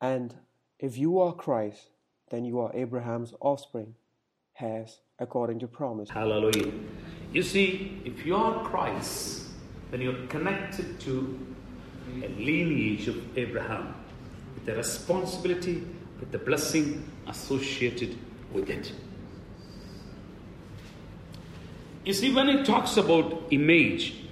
And 0.00 0.34
if 0.78 0.98
you 0.98 1.18
are 1.20 1.32
Christ, 1.32 1.90
then 2.30 2.44
you 2.44 2.60
are 2.60 2.70
Abraham's 2.74 3.32
offspring, 3.40 3.94
has 4.52 5.00
according 5.18 5.58
to 5.60 5.66
promise. 5.66 6.10
Hallelujah. 6.10 6.70
You 7.32 7.42
see, 7.42 8.00
if 8.04 8.26
you 8.26 8.36
are 8.36 8.62
Christ, 8.64 9.44
then 9.90 10.02
you're 10.02 10.26
connected 10.26 11.00
to 11.00 11.38
a 12.22 12.28
lineage 12.28 13.08
of 13.08 13.38
Abraham 13.38 13.94
with 14.54 14.66
the 14.66 14.74
responsibility, 14.74 15.84
with 16.20 16.30
the 16.30 16.38
blessing 16.38 17.10
associated 17.26 18.18
with 18.52 18.68
it. 18.68 18.92
You 22.04 22.12
see, 22.12 22.34
when 22.34 22.48
it 22.48 22.66
talks 22.66 22.96
about 22.96 23.44
image, 23.50 24.27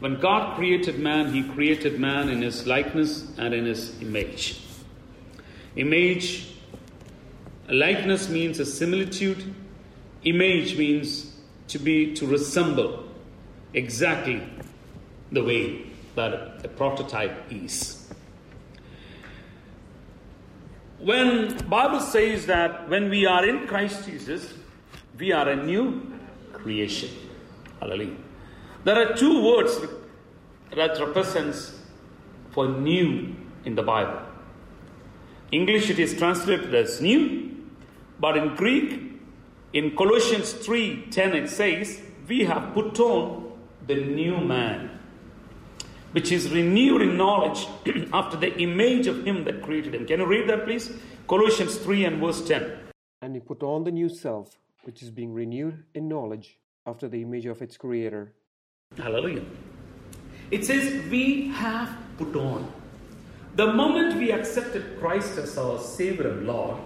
when 0.00 0.18
God 0.18 0.56
created 0.56 0.98
man, 0.98 1.32
he 1.32 1.42
created 1.42 2.00
man 2.00 2.30
in 2.30 2.40
his 2.42 2.66
likeness 2.66 3.30
and 3.38 3.52
in 3.52 3.66
his 3.66 4.00
image. 4.00 4.60
Image, 5.76 6.48
likeness 7.68 8.28
means 8.28 8.58
a 8.58 8.66
similitude, 8.66 9.54
image 10.24 10.76
means 10.76 11.36
to 11.68 11.78
be, 11.78 12.14
to 12.14 12.26
resemble 12.26 13.04
exactly 13.74 14.42
the 15.30 15.44
way 15.44 15.86
that 16.16 16.64
a 16.64 16.68
prototype 16.68 17.52
is. 17.52 18.08
When 20.98 21.56
Bible 21.68 22.00
says 22.00 22.46
that 22.46 22.88
when 22.88 23.08
we 23.08 23.26
are 23.26 23.46
in 23.46 23.66
Christ 23.66 24.06
Jesus, 24.06 24.52
we 25.18 25.32
are 25.32 25.48
a 25.48 25.56
new 25.56 26.10
creation. 26.52 27.10
Hallelujah. 27.80 28.16
There 28.82 28.96
are 28.96 29.14
two 29.14 29.44
words 29.44 29.78
that 30.74 30.98
represents 30.98 31.78
for 32.50 32.66
new 32.66 33.36
in 33.66 33.74
the 33.74 33.82
Bible. 33.82 34.22
English 35.52 35.90
it 35.90 35.98
is 35.98 36.16
translated 36.16 36.74
as 36.74 37.00
new, 37.02 37.56
but 38.18 38.38
in 38.38 38.56
Greek, 38.56 39.20
in 39.74 39.94
Colossians 39.94 40.54
3:10 40.54 41.34
it 41.34 41.50
says, 41.50 42.00
"We 42.26 42.44
have 42.44 42.72
put 42.72 42.98
on 42.98 43.52
the 43.86 43.96
new 43.96 44.38
man, 44.38 44.98
which 46.12 46.32
is 46.32 46.50
renewed 46.50 47.02
in 47.02 47.18
knowledge 47.18 47.66
after 48.14 48.38
the 48.38 48.56
image 48.56 49.06
of 49.06 49.26
him 49.26 49.44
that 49.44 49.60
created 49.62 49.94
him." 49.94 50.06
Can 50.06 50.20
you 50.20 50.26
read 50.26 50.48
that 50.48 50.64
please? 50.64 50.90
Colossians 51.28 51.76
3 51.76 52.06
and 52.06 52.18
verse 52.18 52.40
10. 52.48 52.64
And 53.20 53.34
he 53.34 53.40
put 53.40 53.62
on 53.62 53.84
the 53.84 53.92
new 53.92 54.08
self, 54.08 54.58
which 54.84 55.02
is 55.02 55.10
being 55.10 55.34
renewed 55.34 55.84
in 55.94 56.08
knowledge 56.08 56.58
after 56.86 57.08
the 57.08 57.20
image 57.20 57.44
of 57.44 57.60
its 57.60 57.76
creator. 57.76 58.32
Hallelujah. 58.96 59.44
It 60.50 60.64
says, 60.64 61.08
We 61.10 61.48
have 61.48 61.96
put 62.18 62.34
on. 62.34 62.72
The 63.54 63.72
moment 63.72 64.16
we 64.16 64.32
accepted 64.32 64.98
Christ 64.98 65.38
as 65.38 65.56
our 65.56 65.78
Savior 65.78 66.28
and 66.28 66.46
Lord, 66.46 66.76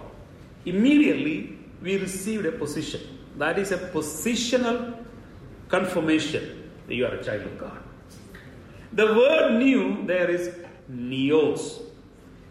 immediately 0.65 1.57
we 1.81 1.97
received 1.97 2.45
a 2.45 2.51
position. 2.51 3.01
That 3.37 3.57
is 3.57 3.71
a 3.71 3.77
positional 3.77 5.03
confirmation 5.67 6.69
that 6.87 6.95
you 6.95 7.05
are 7.05 7.15
a 7.15 7.23
child 7.23 7.41
of 7.41 7.57
God. 7.57 7.79
The 8.93 9.07
word 9.07 9.59
new 9.59 10.05
there 10.05 10.29
is 10.29 10.53
neos. 10.91 11.81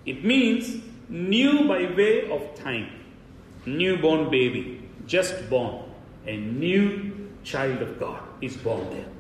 It 0.05 0.25
means 0.25 0.83
new 1.09 1.67
by 1.69 1.95
way 1.95 2.31
of 2.31 2.55
time. 2.57 2.91
Newborn 3.67 4.31
baby, 4.31 4.83
just 5.07 5.49
born. 5.49 5.85
A 6.27 6.37
new 6.37 7.31
child 7.45 7.83
of 7.83 7.99
God 7.99 8.21
is 8.43 8.57
born 8.57 8.91
there. 8.91 9.14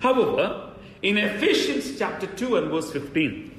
However, 0.00 0.72
in 1.02 1.18
Ephesians 1.18 1.98
chapter 1.98 2.26
2 2.26 2.56
and 2.56 2.70
verse 2.70 2.90
15, 2.90 3.50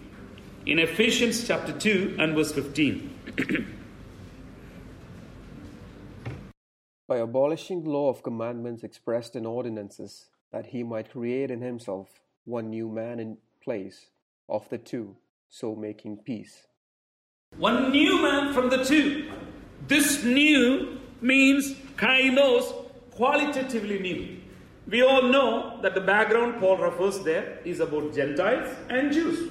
in 0.65 0.79
Ephesians 0.79 1.47
chapter 1.47 1.71
2 1.71 2.15
and 2.19 2.35
verse 2.35 2.51
15, 2.51 3.75
by 7.07 7.17
abolishing 7.17 7.83
the 7.83 7.91
law 7.91 8.09
of 8.09 8.23
commandments 8.23 8.83
expressed 8.83 9.35
in 9.35 9.45
ordinances, 9.45 10.29
that 10.51 10.67
he 10.67 10.81
might 10.81 11.11
create 11.11 11.51
in 11.51 11.61
himself 11.61 12.19
one 12.45 12.71
new 12.71 12.89
man 12.89 13.19
in 13.19 13.37
place 13.63 14.07
of 14.49 14.67
the 14.69 14.79
two, 14.79 15.15
so 15.47 15.75
making 15.75 16.17
peace. 16.17 16.65
One 17.57 17.91
new 17.91 18.19
man 18.19 18.51
from 18.53 18.69
the 18.69 18.83
two. 18.83 19.29
This 19.87 20.23
new 20.23 20.97
means 21.21 21.73
kainos, 21.97 22.73
qualitatively 23.11 23.99
new. 23.99 24.40
We 24.91 25.01
all 25.03 25.23
know 25.23 25.79
that 25.81 25.95
the 25.95 26.01
background 26.01 26.59
Paul 26.59 26.75
refers 26.75 27.19
there 27.21 27.59
is 27.63 27.79
about 27.79 28.13
Gentiles 28.13 28.75
and 28.89 29.13
Jews. 29.13 29.49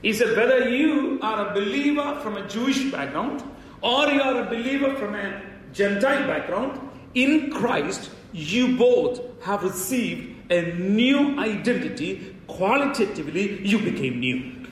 He 0.00 0.14
said, 0.14 0.34
whether 0.34 0.70
you 0.70 1.18
are 1.20 1.50
a 1.50 1.52
believer 1.52 2.18
from 2.22 2.38
a 2.38 2.48
Jewish 2.48 2.90
background 2.90 3.42
or 3.82 4.08
you 4.08 4.22
are 4.22 4.42
a 4.42 4.46
believer 4.46 4.94
from 4.96 5.14
a 5.14 5.42
Gentile 5.74 6.26
background, 6.26 6.80
in 7.14 7.50
Christ 7.50 8.10
you 8.32 8.78
both 8.78 9.20
have 9.42 9.62
received 9.62 10.50
a 10.50 10.72
new 10.72 11.38
identity. 11.38 12.34
Qualitatively, 12.46 13.60
you 13.66 13.80
became 13.80 14.18
new. 14.18 14.66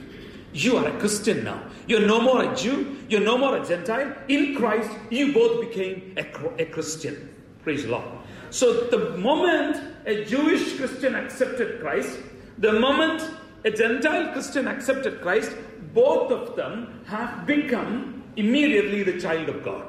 You 0.54 0.78
are 0.78 0.88
a 0.88 0.98
Christian 0.98 1.44
now. 1.44 1.64
You're 1.86 2.06
no 2.06 2.22
more 2.22 2.50
a 2.50 2.56
Jew. 2.56 2.96
You're 3.10 3.20
no 3.20 3.36
more 3.36 3.58
a 3.58 3.66
Gentile. 3.66 4.14
In 4.28 4.56
Christ, 4.56 4.90
you 5.10 5.34
both 5.34 5.60
became 5.60 6.14
a, 6.16 6.62
a 6.62 6.64
Christian. 6.64 7.34
Praise 7.68 7.82
the 7.82 7.90
Lord. 7.90 8.04
So 8.48 8.84
the 8.84 9.10
moment 9.18 9.76
a 10.06 10.24
Jewish 10.24 10.78
Christian 10.78 11.14
accepted 11.14 11.82
Christ, 11.82 12.18
the 12.56 12.80
moment 12.80 13.30
a 13.62 13.70
Gentile 13.70 14.32
Christian 14.32 14.66
accepted 14.66 15.20
Christ, 15.20 15.52
both 15.92 16.32
of 16.32 16.56
them 16.56 17.04
have 17.04 17.44
become 17.44 18.24
immediately 18.36 19.02
the 19.02 19.20
child 19.20 19.50
of 19.50 19.62
God. 19.62 19.84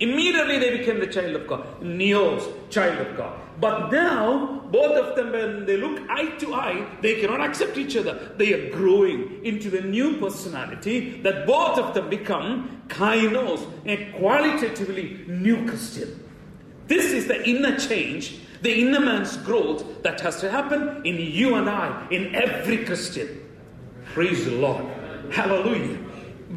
Immediately 0.00 0.58
they 0.58 0.78
became 0.78 0.98
the 0.98 1.06
child 1.06 1.36
of 1.36 1.46
God. 1.46 1.80
Neos, 1.80 2.68
child 2.68 2.98
of 3.06 3.16
God. 3.16 3.40
But 3.60 3.92
now, 3.92 4.62
both 4.72 4.98
of 4.98 5.14
them, 5.14 5.30
when 5.30 5.66
they 5.66 5.76
look 5.76 6.00
eye 6.10 6.30
to 6.38 6.52
eye, 6.54 6.84
they 7.00 7.20
cannot 7.20 7.40
accept 7.40 7.78
each 7.78 7.96
other. 7.96 8.32
They 8.38 8.54
are 8.54 8.70
growing 8.72 9.44
into 9.44 9.70
the 9.70 9.82
new 9.82 10.16
personality 10.16 11.20
that 11.22 11.46
both 11.46 11.78
of 11.78 11.94
them 11.94 12.10
become 12.10 12.82
kainos, 12.88 13.64
a 13.86 14.18
qualitatively 14.18 15.24
new 15.28 15.64
Christian. 15.68 16.26
This 16.90 17.12
is 17.12 17.28
the 17.28 17.48
inner 17.48 17.78
change, 17.78 18.40
the 18.62 18.80
inner 18.80 18.98
man's 18.98 19.36
growth 19.36 20.02
that 20.02 20.20
has 20.22 20.40
to 20.40 20.50
happen 20.50 21.06
in 21.06 21.20
you 21.20 21.54
and 21.54 21.70
I, 21.70 22.08
in 22.10 22.34
every 22.34 22.84
Christian. 22.84 23.28
Praise 24.06 24.44
the 24.44 24.56
Lord. 24.56 24.84
Hallelujah. 25.30 25.98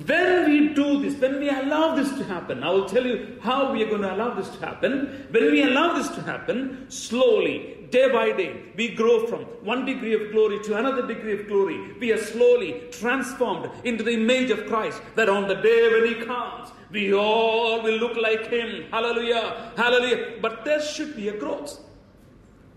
When 0.08 0.50
we 0.50 0.74
do 0.74 1.04
this, 1.04 1.22
when 1.22 1.40
we 1.40 1.50
allow 1.50 1.94
this 1.94 2.10
to 2.18 2.24
happen, 2.24 2.64
I 2.64 2.72
will 2.72 2.90
tell 2.90 3.06
you 3.06 3.38
how 3.44 3.72
we 3.72 3.84
are 3.84 3.88
going 3.88 4.02
to 4.02 4.12
allow 4.12 4.34
this 4.34 4.50
to 4.50 4.66
happen. 4.66 5.28
When 5.30 5.52
we 5.52 5.62
allow 5.62 5.94
this 5.94 6.10
to 6.16 6.22
happen, 6.24 6.88
slowly, 6.90 7.88
day 7.92 8.10
by 8.12 8.32
day, 8.32 8.60
we 8.76 8.88
grow 8.96 9.28
from 9.28 9.42
one 9.62 9.86
degree 9.86 10.16
of 10.16 10.32
glory 10.32 10.64
to 10.64 10.78
another 10.80 11.06
degree 11.06 11.40
of 11.40 11.48
glory. 11.48 11.94
We 12.00 12.12
are 12.12 12.18
slowly 12.18 12.82
transformed 12.90 13.70
into 13.84 14.04
the 14.04 14.14
image 14.14 14.50
of 14.50 14.66
Christ, 14.66 15.00
that 15.14 15.30
on 15.30 15.48
the 15.48 15.62
day 15.62 15.92
when 15.92 16.08
He 16.08 16.26
comes, 16.26 16.72
we 16.94 17.14
all 17.14 17.82
will 17.82 17.98
look 17.98 18.16
like 18.16 18.48
Him. 18.50 18.86
Hallelujah. 18.92 19.74
Hallelujah. 19.76 20.38
But 20.42 20.64
there 20.64 20.82
should 20.82 21.18
be 21.18 21.28
a 21.28 21.38
growth. 21.38 21.78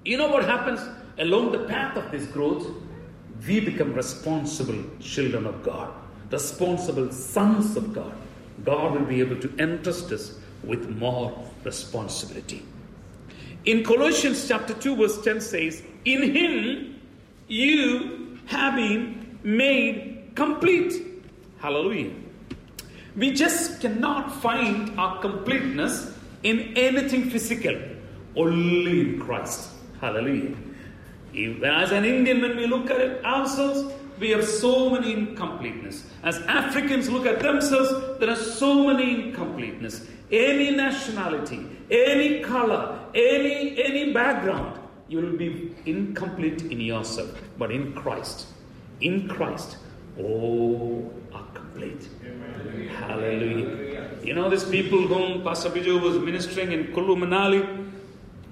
You 0.05 0.17
know 0.17 0.29
what 0.29 0.45
happens 0.45 0.81
along 1.19 1.53
the 1.53 1.65
path 1.67 1.97
of 1.97 2.11
this 2.11 2.27
growth? 2.27 2.67
We 3.47 3.61
become 3.61 3.95
responsible 3.95 4.83
children 4.99 5.47
of 5.47 5.63
God 5.63 5.95
responsible 6.31 7.13
sons 7.13 7.77
of 7.77 7.93
God, 7.93 8.13
God 8.65 8.93
will 8.93 9.05
be 9.05 9.21
able 9.21 9.39
to 9.41 9.55
entrust 9.59 10.13
us 10.13 10.39
with 10.65 10.89
more 10.89 11.33
responsibility. 11.65 12.65
In 13.65 13.85
Colossians 13.85 14.47
chapter 14.47 14.75
2, 14.75 14.97
verse 14.97 15.23
10 15.23 15.41
says, 15.41 15.83
In 16.05 16.23
him 16.35 17.01
you 17.49 18.39
have 18.47 18.77
been 18.77 19.39
made 19.43 20.33
complete. 20.35 21.25
Hallelujah. 21.59 22.13
We 23.17 23.33
just 23.33 23.81
cannot 23.81 24.31
find 24.43 24.99
our 24.99 25.21
completeness 25.21 26.15
in 26.43 26.75
anything 26.77 27.31
physical, 27.31 27.75
only 28.37 29.01
in 29.01 29.21
Christ. 29.21 29.71
Hallelujah. 30.01 30.55
As 31.65 31.93
an 31.93 32.05
Indian, 32.05 32.43
when 32.43 32.57
we 32.57 32.67
look 32.67 32.91
at 32.91 33.01
it 33.01 33.25
ourselves, 33.25 33.93
we 34.19 34.31
have 34.31 34.47
so 34.47 34.91
many 34.91 35.13
incompleteness. 35.13 36.07
As 36.23 36.39
Africans 36.43 37.09
look 37.09 37.27
at 37.27 37.41
themselves, 37.41 38.19
there 38.19 38.31
are 38.31 38.37
so 38.37 38.87
many 38.87 39.29
incompleteness. 39.29 40.07
Any 40.31 40.71
nationality, 40.71 41.67
any 41.91 42.41
color, 42.41 42.99
any 43.15 43.83
any 43.83 44.13
background, 44.13 44.81
you 45.09 45.21
will 45.21 45.37
be 45.37 45.75
incomplete 45.87 46.63
in 46.63 46.81
yourself. 46.81 47.31
But 47.59 47.71
in 47.71 47.93
Christ, 47.93 48.49
in 49.01 49.29
Christ, 49.29 49.77
all 50.19 51.13
are 51.33 51.47
complete. 51.55 52.09
Amen. 52.25 52.89
Hallelujah. 52.89 54.11
You 54.23 54.35
know, 54.35 54.49
these 54.51 54.65
people 54.65 55.07
whom 55.07 55.43
Pastor 55.43 55.71
Bijo 55.71 56.01
was 56.01 56.19
ministering 56.19 56.73
in 56.73 56.87
Kullu 56.89 57.17
Manali, 57.17 57.93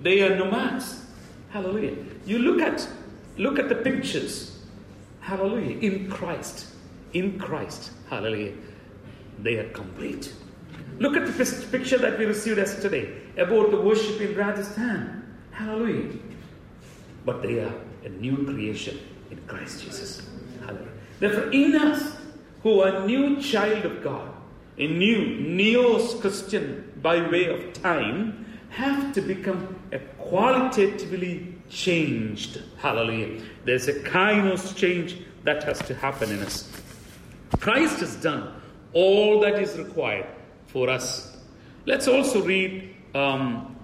they 0.02 0.22
are 0.22 0.36
nomads. 0.36 1.06
Hallelujah. 1.50 1.96
You 2.26 2.38
look 2.38 2.60
at 2.60 2.86
look 3.36 3.58
at 3.58 3.68
the 3.68 3.74
pictures 3.74 4.54
Hallelujah. 5.24 5.78
In 5.78 6.10
Christ. 6.10 6.66
In 7.14 7.38
Christ. 7.38 7.92
Hallelujah. 8.10 8.52
They 9.38 9.56
are 9.56 9.70
complete. 9.70 10.34
Look 10.98 11.16
at 11.16 11.24
the 11.24 11.32
first 11.32 11.72
picture 11.72 11.96
that 11.96 12.18
we 12.18 12.26
received 12.26 12.58
yesterday 12.58 13.10
about 13.38 13.70
the 13.70 13.80
worship 13.80 14.20
in 14.20 14.36
Rajasthan. 14.36 15.24
Hallelujah. 15.50 16.12
But 17.24 17.40
they 17.40 17.60
are 17.60 17.72
a 18.04 18.10
new 18.10 18.44
creation 18.44 19.00
in 19.30 19.40
Christ 19.46 19.82
Jesus. 19.82 20.28
Therefore, 21.20 21.50
in 21.50 21.74
us, 21.76 22.16
who 22.62 22.80
are 22.80 23.06
new 23.06 23.40
child 23.40 23.84
of 23.84 24.02
God, 24.02 24.32
a 24.78 24.86
new 24.86 25.18
neos 25.18 26.20
Christian 26.20 26.92
by 27.02 27.20
way 27.28 27.46
of 27.46 27.72
time, 27.74 28.46
have 28.70 29.12
to 29.14 29.20
become 29.20 29.78
a 29.92 29.98
qualitatively 30.18 31.54
changed. 31.68 32.60
Hallelujah. 32.78 33.42
There's 33.64 33.86
a 33.88 33.94
kainos 34.00 34.74
change 34.74 35.18
that 35.44 35.62
has 35.64 35.78
to 35.80 35.94
happen 35.94 36.30
in 36.32 36.40
us. 36.40 36.70
Christ 37.60 38.00
has 38.00 38.16
done 38.16 38.60
all 38.92 39.40
that 39.40 39.60
is 39.60 39.78
required 39.78 40.26
for 40.66 40.88
us. 40.88 41.36
Let's 41.86 42.08
also 42.08 42.42
read, 42.42 42.94
um, 43.14 43.76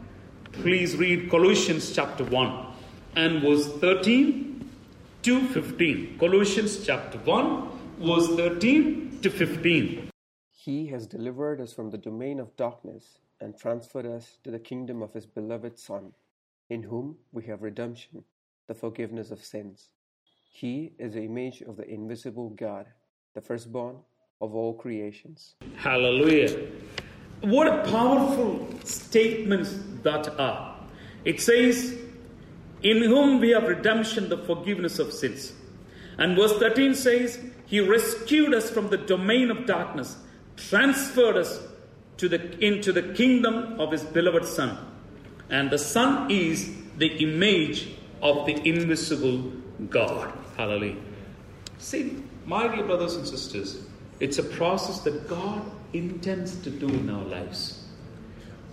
please 0.52 0.96
read 0.96 1.30
Colossians 1.30 1.92
chapter 1.92 2.24
1 2.24 2.66
and 3.16 3.42
verse 3.42 3.68
13 3.78 4.49
to 5.22 5.46
15. 5.48 6.18
Colossians 6.18 6.86
chapter 6.86 7.18
1, 7.18 7.68
verse 7.98 8.28
13 8.28 9.18
to 9.20 9.28
15. 9.28 10.10
He 10.50 10.86
has 10.86 11.06
delivered 11.06 11.60
us 11.60 11.74
from 11.74 11.90
the 11.90 11.98
domain 11.98 12.40
of 12.40 12.56
darkness 12.56 13.18
and 13.38 13.56
transferred 13.56 14.06
us 14.06 14.38
to 14.44 14.50
the 14.50 14.58
kingdom 14.58 15.02
of 15.02 15.12
his 15.12 15.26
beloved 15.26 15.78
Son 15.78 16.12
in 16.70 16.82
whom 16.84 17.16
we 17.32 17.44
have 17.44 17.62
redemption, 17.62 18.24
the 18.66 18.74
forgiveness 18.74 19.30
of 19.30 19.44
sins. 19.44 19.90
He 20.50 20.92
is 20.98 21.12
the 21.12 21.24
image 21.24 21.60
of 21.62 21.76
the 21.76 21.88
invisible 21.88 22.50
God, 22.50 22.86
the 23.34 23.42
firstborn 23.42 23.96
of 24.40 24.54
all 24.54 24.72
creations. 24.72 25.54
Hallelujah. 25.76 26.66
What 27.42 27.66
a 27.66 27.90
powerful 27.90 28.68
statements 28.84 29.78
that 30.02 30.28
are. 30.38 30.80
It 31.24 31.40
says, 31.40 31.98
In 32.82 33.02
whom 33.02 33.40
we 33.40 33.50
have 33.50 33.64
redemption, 33.64 34.28
the 34.28 34.38
forgiveness 34.38 34.98
of 34.98 35.12
sins. 35.12 35.52
And 36.18 36.36
verse 36.36 36.58
13 36.58 36.94
says, 36.94 37.38
He 37.66 37.80
rescued 37.80 38.54
us 38.54 38.70
from 38.70 38.88
the 38.88 38.96
domain 38.96 39.50
of 39.50 39.66
darkness, 39.66 40.16
transferred 40.56 41.36
us 41.36 41.60
to 42.18 42.28
the, 42.28 42.58
into 42.64 42.92
the 42.92 43.14
kingdom 43.14 43.80
of 43.80 43.92
His 43.92 44.02
beloved 44.02 44.46
Son 44.46 44.78
and 45.50 45.68
the 45.68 45.78
Son 45.78 46.30
is 46.30 46.70
the 46.96 47.08
image 47.16 47.88
of 48.22 48.46
the 48.46 48.56
invisible 48.66 49.52
God. 49.88 50.32
Hallelujah. 50.56 50.96
See, 51.78 52.22
my 52.46 52.68
dear 52.74 52.84
brothers 52.84 53.16
and 53.16 53.26
sisters, 53.26 53.84
it's 54.20 54.38
a 54.38 54.42
process 54.42 55.00
that 55.00 55.28
God 55.28 55.62
intends 55.92 56.56
to 56.62 56.70
do 56.70 56.88
in 56.88 57.10
our 57.10 57.24
lives. 57.24 57.84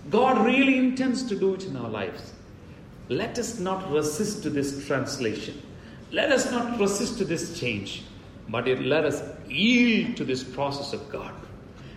God 0.08 0.46
really 0.46 0.78
intends 0.78 1.24
to 1.24 1.36
do 1.36 1.54
it 1.54 1.64
in 1.64 1.76
our 1.76 1.88
lives. 1.88 2.32
Let 3.08 3.38
us 3.38 3.58
not 3.58 3.90
resist 3.90 4.42
to 4.42 4.50
this 4.50 4.86
translation. 4.86 5.62
Let 6.12 6.30
us 6.30 6.50
not 6.50 6.78
resist 6.78 7.18
to 7.18 7.24
this 7.24 7.58
change, 7.58 8.04
but 8.48 8.66
let 8.66 9.04
us 9.04 9.22
yield 9.48 10.16
to 10.18 10.24
this 10.24 10.44
process 10.44 10.92
of 10.92 11.10
God. 11.10 11.32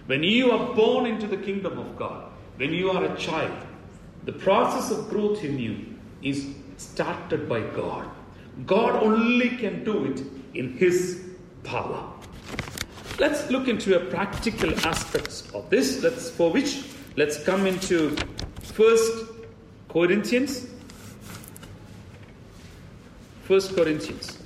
When 0.05 0.23
you 0.23 0.51
are 0.51 0.73
born 0.73 1.05
into 1.05 1.27
the 1.27 1.37
kingdom 1.37 1.77
of 1.77 1.97
God, 1.97 2.31
when 2.57 2.73
you 2.73 2.91
are 2.91 3.05
a 3.05 3.17
child, 3.17 3.57
the 4.25 4.31
process 4.33 4.91
of 4.91 5.09
growth 5.09 5.43
in 5.43 5.59
you 5.59 5.85
is 6.21 6.47
started 6.77 7.47
by 7.49 7.61
God. 7.61 8.09
God 8.65 9.01
only 9.03 9.49
can 9.57 9.83
do 9.83 10.05
it 10.05 10.23
in 10.53 10.77
His 10.77 11.23
power. 11.63 12.11
Let's 13.19 13.49
look 13.49 13.67
into 13.67 13.97
a 13.97 14.05
practical 14.05 14.73
aspects 14.85 15.49
of 15.53 15.69
this. 15.69 16.01
Let's 16.01 16.29
for 16.29 16.51
which 16.51 16.83
let's 17.15 17.43
come 17.43 17.65
into 17.65 18.15
First 18.61 19.25
Corinthians. 19.89 20.70
First 23.51 23.75
Corinthians. 23.75 24.37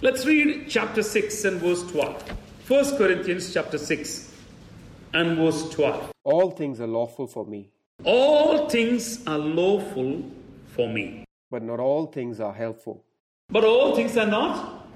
Let's 0.00 0.24
read 0.24 0.66
chapter 0.68 1.02
6 1.02 1.44
and 1.44 1.60
verse 1.60 1.82
12. 1.90 2.24
First 2.64 2.96
Corinthians 2.96 3.52
chapter 3.52 3.76
6 3.76 4.32
and 5.12 5.36
verse 5.36 5.68
12. 5.70 6.12
All 6.24 6.50
things 6.52 6.80
are 6.80 6.86
lawful 6.86 7.26
for 7.26 7.44
me 7.44 7.70
all 8.04 8.68
things 8.68 9.26
are 9.26 9.38
lawful 9.38 10.22
for 10.66 10.88
me. 10.88 11.24
But 11.50 11.62
not 11.62 11.80
all 11.80 12.06
things 12.06 12.40
are 12.40 12.52
helpful. 12.52 13.04
But 13.50 13.64
all 13.64 13.94
things 13.96 14.16
are 14.16 14.26
not 14.26 14.86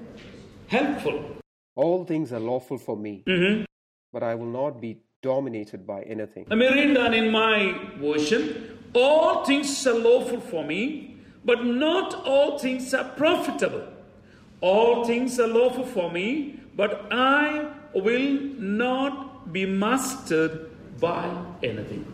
helpful. 0.68 1.36
All 1.74 2.04
things 2.04 2.32
are 2.32 2.40
lawful 2.40 2.78
for 2.78 2.96
me. 2.96 3.24
Mm-hmm. 3.26 3.64
But 4.12 4.22
I 4.22 4.34
will 4.34 4.46
not 4.46 4.80
be 4.80 4.98
dominated 5.22 5.86
by 5.86 6.02
anything. 6.02 6.46
Let 6.48 6.58
me 6.58 6.68
read 6.68 6.96
that 6.96 7.14
in 7.14 7.30
my 7.30 7.74
version. 7.98 8.78
All 8.94 9.44
things 9.44 9.86
are 9.86 9.98
lawful 9.98 10.40
for 10.40 10.64
me, 10.64 11.11
but 11.44 11.64
not 11.64 12.14
all 12.26 12.58
things 12.58 12.94
are 12.94 13.04
profitable. 13.04 13.86
All 14.60 15.04
things 15.04 15.40
are 15.40 15.48
lawful 15.48 15.84
for 15.84 16.10
me, 16.10 16.60
but 16.76 17.08
I 17.10 17.68
will 17.94 18.38
not 18.58 19.52
be 19.52 19.66
mastered 19.66 20.70
by 21.00 21.28
anything. 21.62 22.06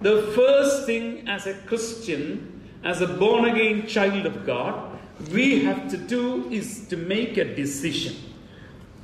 The 0.00 0.32
first 0.34 0.84
thing 0.84 1.28
as 1.28 1.46
a 1.46 1.54
Christian, 1.54 2.60
as 2.82 3.00
a 3.00 3.06
born 3.06 3.44
again 3.46 3.86
child 3.86 4.26
of 4.26 4.44
God, 4.44 4.98
we 5.30 5.64
have 5.64 5.88
to 5.90 5.96
do 5.96 6.50
is 6.50 6.88
to 6.88 6.96
make 6.96 7.36
a 7.36 7.54
decision. 7.54 8.16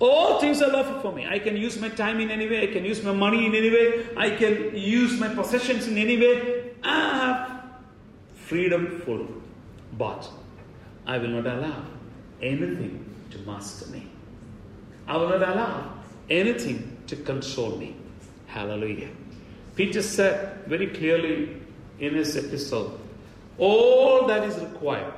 All 0.01 0.41
things 0.41 0.61
are 0.63 0.71
lawful 0.71 1.01
for 1.01 1.13
me. 1.13 1.27
I 1.27 1.39
can 1.39 1.57
use 1.57 1.79
my 1.79 1.91
time 1.91 2.21
in 2.21 2.31
any 2.31 2.49
way. 2.49 2.69
I 2.69 2.73
can 2.73 2.85
use 2.85 3.03
my 3.03 3.13
money 3.13 3.47
in 3.47 3.55
any 3.55 3.71
way. 3.71 4.07
I 4.17 4.31
can 4.31 4.75
use 4.75 5.21
my 5.21 5.29
possessions 5.29 5.87
in 5.87 5.99
any 5.99 6.17
way. 6.17 6.73
I 6.83 7.17
have 7.19 7.50
freedom 8.51 9.01
full. 9.05 9.27
But 9.97 10.29
I 11.07 11.19
will 11.19 11.35
not 11.39 11.47
allow 11.47 11.85
anything 12.43 12.93
to 13.31 13.39
master 13.51 13.87
me. 13.91 14.03
I 15.07 15.17
will 15.17 15.29
not 15.29 15.43
allow 15.43 15.93
anything 16.29 16.97
to 17.07 17.17
console 17.17 17.77
me. 17.77 17.97
Hallelujah. 18.47 19.11
Peter 19.77 20.03
said 20.03 20.65
very 20.67 20.89
clearly 20.89 21.57
in 22.01 22.15
his 22.15 22.37
epistle 22.37 22.99
all 23.59 24.27
that 24.27 24.43
is 24.45 24.59
required 24.59 25.15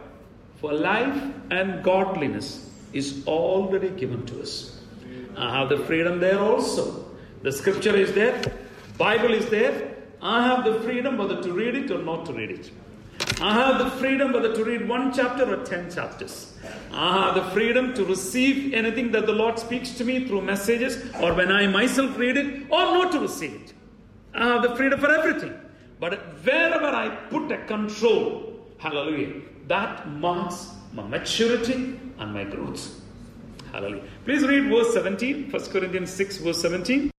for 0.61 0.73
life 0.73 1.23
and 1.51 1.83
godliness 1.83 2.71
is 2.93 3.27
already 3.27 3.91
given 3.91 4.27
to 4.27 4.43
us. 4.43 4.81
I 5.37 5.59
have 5.59 5.69
the 5.71 5.79
freedom 5.87 6.21
there 6.21 6.39
also. 6.39 7.07
The 7.43 7.53
scripture 7.53 7.97
is 7.97 8.13
there, 8.13 8.41
Bible 8.99 9.33
is 9.33 9.49
there. 9.49 9.97
I 10.21 10.47
have 10.47 10.65
the 10.65 10.81
freedom 10.81 11.19
whether 11.19 11.43
to 11.43 11.53
read 11.53 11.75
it 11.75 11.91
or 11.91 11.99
not 11.99 12.27
to 12.27 12.33
read 12.33 12.51
it. 12.51 12.71
I 13.41 13.55
have 13.55 13.79
the 13.79 13.91
freedom 13.99 14.33
whether 14.33 14.55
to 14.55 14.65
read 14.65 14.89
one 14.89 15.13
chapter 15.13 15.53
or 15.53 15.65
ten 15.65 15.91
chapters. 15.91 16.55
I 16.93 17.27
have 17.27 17.35
the 17.35 17.51
freedom 17.53 17.95
to 17.95 18.05
receive 18.05 18.75
anything 18.75 19.11
that 19.13 19.27
the 19.27 19.33
Lord 19.33 19.59
speaks 19.59 19.93
to 19.93 20.05
me 20.05 20.27
through 20.27 20.43
messages 20.43 21.03
or 21.21 21.35
when 21.35 21.51
I 21.51 21.67
myself 21.67 22.17
read 22.19 22.37
it 22.37 22.65
or 22.71 22.85
not 22.85 23.13
to 23.13 23.21
receive 23.21 23.55
it. 23.55 23.75
I 24.35 24.47
have 24.47 24.63
the 24.63 24.77
freedom 24.77 25.01
for 25.01 25.11
everything. 25.11 25.55
But 26.01 26.19
wherever 26.45 26.87
I 26.87 27.09
put 27.31 27.51
a 27.53 27.59
control, 27.67 28.67
hallelujah, 28.79 29.43
that 29.69 30.09
marks 30.09 30.71
my 30.93 31.07
maturity 31.07 31.99
and 32.19 32.35
my 32.35 32.45
growth. 32.45 33.01
Hallelujah. 33.73 34.05
Please 34.25 34.47
read 34.47 34.69
verse 34.69 34.93
17, 34.93 35.51
1 35.51 35.65
Corinthians 35.67 36.11
6, 36.11 36.39
verse 36.39 36.61
17. 36.61 37.11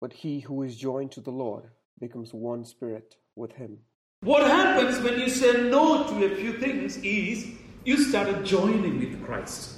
But 0.00 0.12
he 0.12 0.40
who 0.40 0.62
is 0.62 0.76
joined 0.76 1.12
to 1.12 1.20
the 1.20 1.30
Lord 1.30 1.70
becomes 2.00 2.34
one 2.34 2.64
spirit 2.64 3.16
with 3.36 3.52
him. 3.52 3.78
What 4.26 4.42
happens 4.42 4.98
when 5.04 5.20
you 5.20 5.28
say 5.28 5.70
no 5.70 6.02
to 6.08 6.24
a 6.24 6.34
few 6.34 6.54
things 6.54 6.96
is 6.96 7.46
you 7.84 7.96
started 7.96 8.44
joining 8.44 8.98
with 8.98 9.24
Christ. 9.24 9.76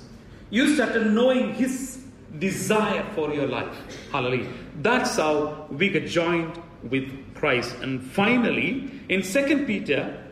You 0.49 0.75
started 0.75 1.13
knowing 1.13 1.53
His 1.53 2.03
desire 2.39 3.05
for 3.15 3.35
your 3.35 3.47
life. 3.47 3.77
Hallelujah. 4.11 4.51
That's 4.81 5.17
how 5.17 5.67
we 5.71 5.91
get 5.91 6.07
joined 6.07 6.59
with 6.89 7.35
Christ. 7.35 7.75
And 7.83 8.03
finally, 8.03 8.91
in 9.11 9.21
2 9.21 9.67
Peter 9.67 10.25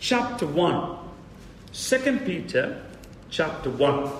chapter 0.00 0.46
1, 0.46 0.98
2 1.72 2.18
Peter 2.26 2.82
chapter 3.30 3.70
1. 3.70 4.12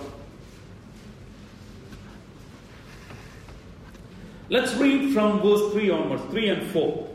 Let's 4.48 4.74
read 4.76 5.12
from 5.12 5.42
verse 5.42 5.72
3 5.72 5.90
onwards, 5.90 6.22
3 6.30 6.48
and 6.48 6.70
4. 6.70 7.14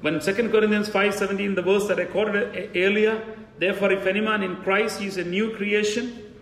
when 0.00 0.20
2 0.20 0.34
Corinthians 0.50 0.88
5.17, 0.88 1.54
the 1.54 1.62
verse 1.62 1.86
that 1.88 1.98
I 1.98 2.04
quoted 2.04 2.70
earlier, 2.76 3.22
therefore 3.58 3.92
if 3.92 4.06
any 4.06 4.20
man 4.20 4.42
in 4.42 4.56
Christ 4.56 5.00
is 5.00 5.16
a 5.16 5.24
new 5.24 5.54
creation, 5.56 6.34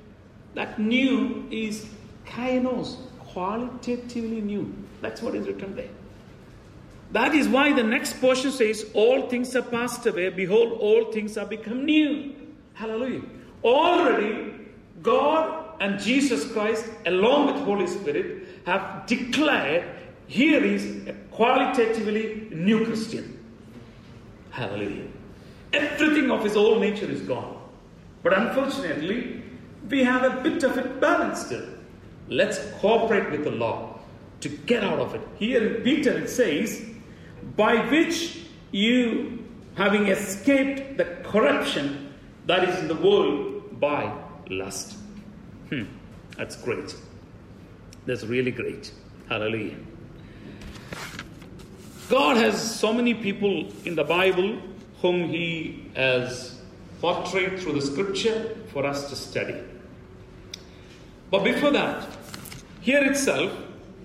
that 0.55 0.79
new 0.79 1.47
is 1.51 1.87
kainos, 2.27 2.97
qualitatively 3.19 4.41
new. 4.41 4.75
That's 5.01 5.23
what 5.23 5.35
is 5.35 5.47
written 5.47 5.75
there. 5.77 5.89
That 7.13 7.35
is 7.35 7.47
why 7.49 7.73
the 7.73 7.83
next 7.83 8.21
portion 8.21 8.51
says, 8.51 8.91
All 8.95 9.29
things 9.29 9.55
are 9.55 9.63
passed 9.63 10.07
away, 10.07 10.31
behold, 10.31 10.79
all 10.81 11.13
things 11.13 11.37
are 11.37 11.47
become 11.47 11.85
new. 11.85 12.35
Hallelujah. 12.75 13.23
Already, 13.63 14.55
God 15.03 15.77
and 15.81 16.01
Jesus 16.01 16.51
Christ, 16.53 16.89
along 17.07 17.53
with 17.53 17.65
Holy 17.65 17.87
Spirit, 17.87 18.49
have 18.65 19.07
declared 19.07 19.85
here 20.27 20.65
is 20.65 21.07
a 21.07 21.13
qualitatively 21.31 22.49
new 22.51 22.87
Christian. 22.87 23.32
Hallelujah. 24.53 25.09
Everything 25.73 26.31
of 26.31 26.45
his 26.45 26.57
old 26.57 26.81
nature 26.81 27.11
is 27.11 27.23
gone. 27.23 27.59
But 28.23 28.39
unfortunately, 28.39 29.43
we 29.89 30.05
have 30.05 30.23
a 30.25 30.43
bit 30.43 30.63
of 30.63 30.79
it 30.79 31.01
balanced 31.01 31.47
still. 31.47 31.67
Let's 32.29 32.59
cooperate 32.81 33.31
with 33.31 33.45
the 33.45 33.51
law 33.51 33.99
to 34.41 34.49
get 34.49 34.85
out 34.85 34.99
of 34.99 35.15
it. 35.15 35.23
Here 35.39 35.77
in 35.77 35.83
Peter 35.83 36.19
it 36.19 36.29
says, 36.29 36.85
by 37.57 37.77
which 37.91 38.45
you, 38.71 39.45
having 39.75 40.09
escaped 40.09 40.99
the 40.99 41.05
corruption 41.25 42.15
that 42.47 42.69
is 42.69 42.79
in 42.79 42.89
the 42.89 42.95
world 42.95 43.81
by 43.81 44.13
lust. 44.51 44.97
Hmm, 45.71 45.85
that's 46.37 46.57
great. 46.57 46.95
That's 48.05 48.25
really 48.25 48.51
great. 48.51 48.93
Hallelujah. 49.29 49.77
God 52.09 52.37
has 52.37 52.79
so 52.79 52.93
many 52.93 53.15
people 53.15 53.71
in 53.85 53.95
the 53.95 54.05
Bible 54.05 54.59
whom 55.01 55.29
He 55.29 55.87
has 55.95 56.61
portrayed 57.01 57.61
through 57.61 57.75
the 57.75 57.83
scripture 57.83 58.57
for 58.73 58.85
us 58.87 59.09
to 59.11 59.17
study. 59.17 59.61
But 61.31 61.45
before 61.45 61.71
that, 61.71 62.07
here 62.81 63.05
itself, 63.05 63.53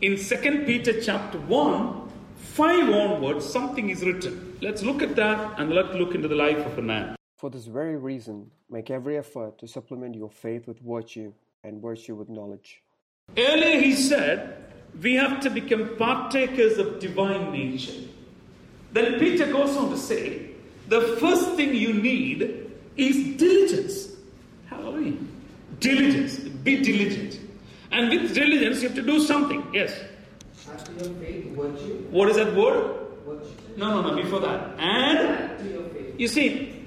in 0.01 0.17
2 0.17 0.63
Peter 0.65 1.01
chapter 1.01 1.39
1, 1.39 2.09
5 2.37 2.89
onwards, 2.89 3.45
something 3.45 3.89
is 3.89 4.03
written. 4.03 4.57
Let's 4.61 4.83
look 4.83 5.01
at 5.01 5.15
that 5.15 5.59
and 5.59 5.71
let's 5.71 5.93
look 5.93 6.15
into 6.15 6.27
the 6.27 6.35
life 6.35 6.65
of 6.65 6.77
a 6.77 6.81
man. 6.81 7.15
For 7.37 7.49
this 7.49 7.65
very 7.65 7.97
reason, 7.97 8.51
make 8.69 8.89
every 8.89 9.17
effort 9.17 9.59
to 9.59 9.67
supplement 9.67 10.15
your 10.15 10.29
faith 10.29 10.67
with 10.67 10.79
virtue, 10.79 11.33
and 11.63 11.81
virtue 11.81 12.15
with 12.15 12.29
knowledge. 12.29 12.81
Earlier 13.37 13.81
he 13.81 13.93
said, 13.93 14.66
we 15.01 15.15
have 15.15 15.39
to 15.41 15.49
become 15.49 15.95
partakers 15.97 16.77
of 16.77 16.99
divine 16.99 17.51
nature. 17.51 17.93
Then 18.93 19.19
Peter 19.19 19.51
goes 19.51 19.75
on 19.75 19.89
to 19.89 19.97
say, 19.97 20.51
the 20.87 21.01
first 21.19 21.51
thing 21.55 21.75
you 21.75 21.93
need 21.93 22.71
is 22.95 23.37
diligence. 23.37 24.15
Hallelujah. 24.67 25.17
Diligence. 25.79 26.39
Be 26.39 26.81
diligent. 26.81 27.39
And 27.91 28.09
with 28.09 28.33
diligence, 28.33 28.81
you 28.81 28.89
have 28.89 28.95
to 28.95 29.03
do 29.03 29.19
something. 29.19 29.65
Yes. 29.73 29.93
Your 30.99 31.13
faith, 31.15 31.55
virtue. 31.55 32.07
What 32.09 32.29
is 32.29 32.37
that 32.37 32.55
word? 32.55 32.95
No, 33.77 34.01
no, 34.01 34.09
no, 34.09 34.21
before 34.21 34.39
that. 34.39 34.79
And 34.79 36.19
you 36.19 36.27
see, 36.27 36.85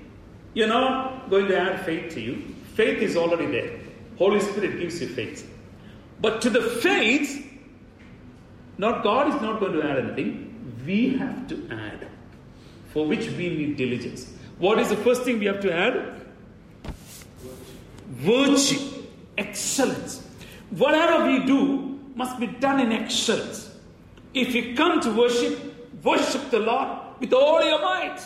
you're 0.55 0.69
not 0.69 1.31
going 1.31 1.47
to 1.47 1.59
add 1.59 1.85
faith 1.85 2.13
to 2.15 2.21
you. 2.21 2.55
Faith 2.75 3.01
is 3.01 3.17
already 3.17 3.47
there. 3.47 3.79
Holy 4.19 4.41
Spirit 4.41 4.81
gives 4.81 5.01
you 5.01 5.09
faith. 5.09 5.49
But 6.21 6.43
to 6.43 6.51
the 6.51 6.63
faith, 6.63 7.50
not 8.81 9.03
God 9.03 9.29
is 9.29 9.41
not 9.43 9.61
going 9.61 9.75
to 9.75 9.83
add 9.83 9.99
anything. 9.99 10.83
We 10.87 11.19
have 11.19 11.47
to 11.49 11.69
add, 11.71 12.09
for 12.95 13.07
which 13.07 13.29
we 13.33 13.51
need 13.51 13.77
diligence. 13.77 14.33
What 14.59 14.79
is 14.79 14.89
the 14.89 14.97
first 14.97 15.23
thing 15.23 15.39
we 15.39 15.45
have 15.47 15.61
to 15.61 15.73
add? 15.73 16.27
Virtue, 18.09 18.81
excellence. 19.37 20.27
Whatever 20.71 21.27
we 21.27 21.45
do 21.45 22.01
must 22.15 22.41
be 22.41 22.47
done 22.47 22.81
in 22.81 22.91
excellence. 22.91 23.71
If 24.33 24.55
you 24.55 24.75
come 24.75 25.01
to 25.03 25.13
worship, 25.13 25.59
worship 26.03 26.51
the 26.51 26.61
Lord 26.61 27.21
with 27.21 27.35
all 27.35 27.63
your 27.63 27.83
might. 27.83 28.21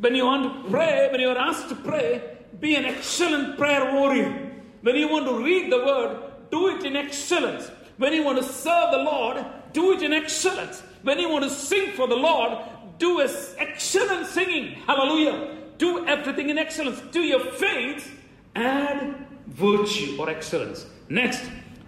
When 0.00 0.14
you 0.14 0.26
want 0.26 0.64
to 0.64 0.70
pray, 0.70 1.08
when 1.10 1.20
you 1.22 1.30
are 1.30 1.38
asked 1.38 1.70
to 1.70 1.74
pray, 1.74 2.36
be 2.60 2.74
an 2.76 2.84
excellent 2.84 3.56
prayer 3.56 3.94
warrior. 3.94 4.52
When 4.82 4.96
you 4.96 5.08
want 5.08 5.26
to 5.26 5.42
read 5.42 5.72
the 5.72 5.78
word, 5.78 6.18
do 6.50 6.76
it 6.76 6.84
in 6.84 6.94
excellence. 6.94 7.70
When 7.96 8.12
you 8.12 8.22
want 8.22 8.38
to 8.38 8.44
serve 8.44 8.90
the 8.92 8.98
Lord, 8.98 9.44
do 9.72 9.92
it 9.92 10.02
in 10.02 10.12
excellence. 10.12 10.82
When 11.02 11.18
you 11.18 11.28
want 11.28 11.44
to 11.44 11.50
sing 11.50 11.92
for 11.92 12.06
the 12.06 12.16
Lord, 12.16 12.58
do 12.98 13.20
excellent 13.20 14.26
singing. 14.26 14.74
Hallelujah. 14.86 15.56
Do 15.78 16.06
everything 16.06 16.50
in 16.50 16.58
excellence. 16.58 17.00
To 17.12 17.20
your 17.20 17.40
faith, 17.52 18.18
add 18.56 19.26
virtue 19.46 20.16
or 20.18 20.28
excellence. 20.28 20.86
Next, 21.08 21.42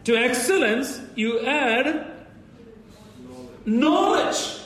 to 0.05 0.16
excellence, 0.16 1.01
you 1.16 1.40
add 1.47 2.11
Knowledge. 3.66 4.59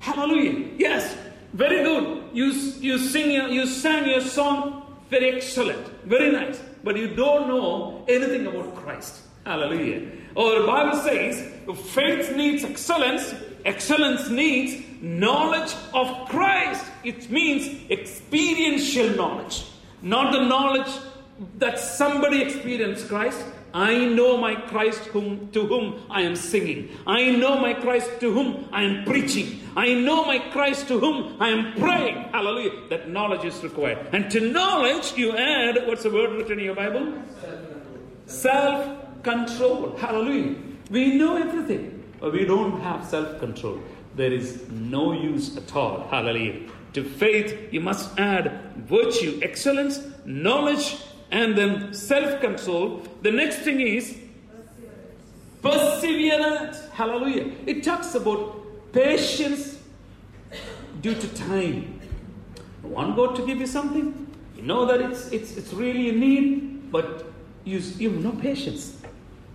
Hallelujah. 0.00 0.68
Yes, 0.76 1.16
very 1.52 1.82
good. 1.82 2.24
You, 2.32 2.52
you 2.80 2.98
sing 2.98 3.30
your, 3.30 3.48
you 3.48 3.66
sang 3.66 4.08
your 4.08 4.20
song 4.20 4.82
very 5.10 5.36
excellent, 5.36 5.86
very 6.04 6.32
nice, 6.32 6.60
but 6.82 6.96
you 6.96 7.14
don't 7.14 7.48
know 7.48 8.04
anything 8.08 8.46
about 8.46 8.74
Christ. 8.74 9.22
Hallelujah. 9.44 10.08
Or 10.34 10.60
the 10.60 10.66
Bible 10.66 10.98
says 10.98 11.51
faith 11.74 12.34
needs 12.36 12.64
excellence, 12.64 13.34
excellence 13.64 14.28
needs 14.28 14.82
knowledge 15.00 15.74
of 15.94 16.28
Christ. 16.28 16.84
It 17.04 17.30
means 17.30 17.90
experiential 17.90 19.10
knowledge, 19.10 19.64
not 20.00 20.32
the 20.32 20.44
knowledge 20.44 20.92
that 21.58 21.78
somebody 21.78 22.42
experienced 22.42 23.08
Christ. 23.08 23.44
I 23.74 24.04
know 24.04 24.36
my 24.36 24.54
Christ 24.54 25.00
whom, 25.06 25.50
to 25.52 25.66
whom 25.66 26.04
I 26.10 26.22
am 26.22 26.36
singing. 26.36 26.90
I 27.06 27.30
know 27.30 27.58
my 27.58 27.72
Christ 27.72 28.20
to 28.20 28.30
whom 28.30 28.68
I 28.70 28.82
am 28.82 29.04
preaching. 29.04 29.60
I 29.74 29.94
know 29.94 30.26
my 30.26 30.38
Christ 30.38 30.88
to 30.88 31.00
whom 31.00 31.40
I 31.40 31.48
am 31.48 31.72
praying. 31.80 32.16
Hallelujah. 32.32 32.88
That 32.90 33.08
knowledge 33.08 33.44
is 33.44 33.62
required. 33.62 34.08
And 34.12 34.30
to 34.30 34.40
knowledge, 34.40 35.14
you 35.16 35.36
add 35.36 35.86
what's 35.86 36.02
the 36.02 36.10
word 36.10 36.32
written 36.32 36.58
in 36.58 36.66
your 36.66 36.74
Bible? 36.74 37.14
Self 38.26 39.22
control. 39.22 39.96
Hallelujah. 39.96 40.56
We 40.92 41.14
know 41.14 41.36
everything, 41.38 42.04
but 42.20 42.34
we 42.34 42.44
don't 42.44 42.78
have 42.82 43.02
self 43.06 43.38
control. 43.40 43.80
There 44.14 44.30
is 44.30 44.68
no 44.70 45.14
use 45.14 45.56
at 45.56 45.74
all. 45.74 46.06
Hallelujah. 46.10 46.68
To 46.92 47.02
faith, 47.02 47.72
you 47.72 47.80
must 47.80 48.18
add 48.18 48.74
virtue, 48.76 49.40
excellence, 49.42 50.00
knowledge, 50.26 50.98
and 51.30 51.56
then 51.56 51.94
self 51.94 52.42
control. 52.42 53.02
The 53.22 53.30
next 53.32 53.60
thing 53.60 53.80
is 53.80 54.18
perseverance. 55.62 56.86
Hallelujah. 56.92 57.50
It 57.64 57.82
talks 57.84 58.14
about 58.14 58.92
patience 58.92 59.78
due 61.00 61.14
to 61.14 61.34
time. 61.34 62.00
Want 62.82 63.16
God 63.16 63.34
to 63.36 63.46
give 63.46 63.58
you 63.60 63.66
something? 63.66 64.26
You 64.56 64.62
know 64.62 64.84
that 64.84 65.00
it's, 65.00 65.28
it's, 65.28 65.56
it's 65.56 65.72
really 65.72 66.10
a 66.10 66.12
need, 66.12 66.92
but 66.92 67.24
you, 67.64 67.78
you 67.78 68.10
have 68.10 68.22
no 68.22 68.32
patience. 68.32 69.00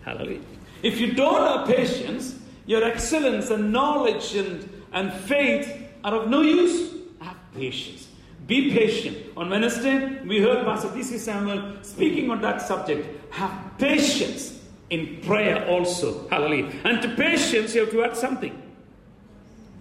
Hallelujah. 0.04 0.41
If 0.83 0.99
you 0.99 1.13
don't 1.13 1.41
have 1.41 1.67
patience, 1.67 2.35
your 2.65 2.83
excellence 2.83 3.49
and 3.49 3.71
knowledge 3.71 4.35
and, 4.35 4.69
and 4.91 5.11
faith 5.11 5.89
are 6.03 6.15
of 6.15 6.29
no 6.29 6.41
use. 6.41 6.93
Have 7.21 7.37
patience. 7.55 8.07
Be 8.45 8.71
patient. 8.71 9.17
On 9.35 9.49
Wednesday, 9.49 10.21
we 10.23 10.41
heard 10.41 10.65
Pastor 10.65 10.89
D.C. 10.93 11.17
Samuel 11.17 11.77
speaking 11.81 12.29
on 12.31 12.41
that 12.41 12.61
subject. 12.61 13.33
Have 13.33 13.77
patience 13.77 14.59
in 14.89 15.19
prayer 15.21 15.67
also. 15.67 16.27
Hallelujah. 16.29 16.71
And 16.85 17.01
to 17.01 17.15
patience, 17.15 17.75
you 17.75 17.81
have 17.81 17.91
to 17.91 18.03
add 18.03 18.15
something. 18.15 18.61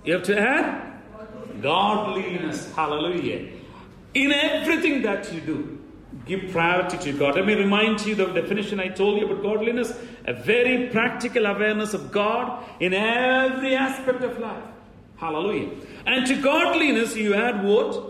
You 0.04 0.14
have 0.14 0.24
to 0.24 0.38
add 0.40 1.02
godliness. 1.61 2.72
Hallelujah. 2.74 3.52
In 4.14 4.32
everything 4.32 5.02
that 5.02 5.32
you 5.32 5.40
do, 5.40 5.75
give 6.26 6.50
priority 6.50 6.98
to 6.98 7.12
God. 7.12 7.36
Let 7.36 7.46
me 7.46 7.54
remind 7.54 8.04
you 8.04 8.14
the 8.14 8.26
definition 8.26 8.80
I 8.80 8.88
told 8.88 9.20
you 9.20 9.26
about 9.26 9.42
godliness 9.42 9.92
a 10.26 10.32
very 10.32 10.88
practical 10.88 11.46
awareness 11.46 11.94
of 11.94 12.10
God 12.10 12.64
in 12.80 12.92
every 12.92 13.74
aspect 13.76 14.22
of 14.22 14.38
life. 14.38 14.64
Hallelujah. 15.16 15.70
And 16.04 16.26
to 16.26 16.36
godliness, 16.42 17.16
you 17.16 17.34
add 17.34 17.64
what? 17.64 18.02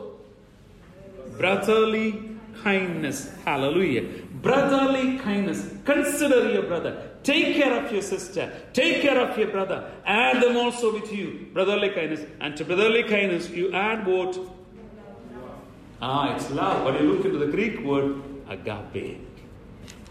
Brotherly 1.39 2.37
kindness. 2.63 3.31
Hallelujah. 3.45 4.09
Brotherly 4.43 5.19
kindness. 5.19 5.71
Consider 5.85 6.51
your 6.51 6.63
brother. 6.63 7.11
Take 7.23 7.57
care 7.57 7.85
of 7.85 7.93
your 7.93 8.03
sister. 8.03 8.53
Take 8.73 9.03
care 9.03 9.21
of 9.21 9.37
your 9.37 9.49
brother. 9.49 9.93
Add 10.07 10.43
them 10.43 10.57
also 10.57 10.93
with 10.93 11.13
you. 11.13 11.49
Brotherly 11.53 11.91
kindness. 11.91 12.21
And 12.41 12.57
to 12.57 12.65
brotherly 12.65 13.03
kindness, 13.03 13.51
you 13.51 13.73
add 13.73 14.07
what? 14.07 14.39
Ah, 16.01 16.35
it's 16.35 16.51
love. 16.51 16.85
But 16.85 17.01
you 17.01 17.13
look 17.13 17.25
into 17.25 17.39
the 17.39 17.47
Greek 17.47 17.81
word 17.81 18.23
agape. 18.49 19.21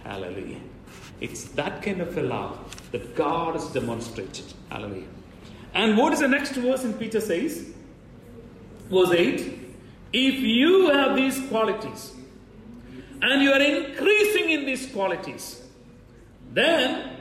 Hallelujah. 0.04 0.60
It's 1.22 1.46
that 1.52 1.82
kind 1.82 2.02
of 2.02 2.18
a 2.18 2.22
love 2.22 2.60
that 2.92 3.16
God 3.16 3.54
has 3.54 3.68
demonstrated. 3.68 4.46
Hallelujah. 4.70 5.08
And 5.74 5.98
what 5.98 6.14
is 6.14 6.20
the 6.20 6.28
next 6.28 6.54
verse 6.54 6.84
in 6.84 6.94
Peter 6.94 7.22
says? 7.22 7.72
Verse 8.90 9.12
8. 9.12 9.60
If 10.14 10.36
you 10.36 10.90
have 10.92 11.16
these 11.16 11.40
qualities 11.50 12.14
and 13.22 13.42
you 13.42 13.52
are 13.52 13.62
increasing 13.62 14.50
in 14.52 14.66
these 14.66 14.92
qualities, 14.92 15.62
then 16.54 17.18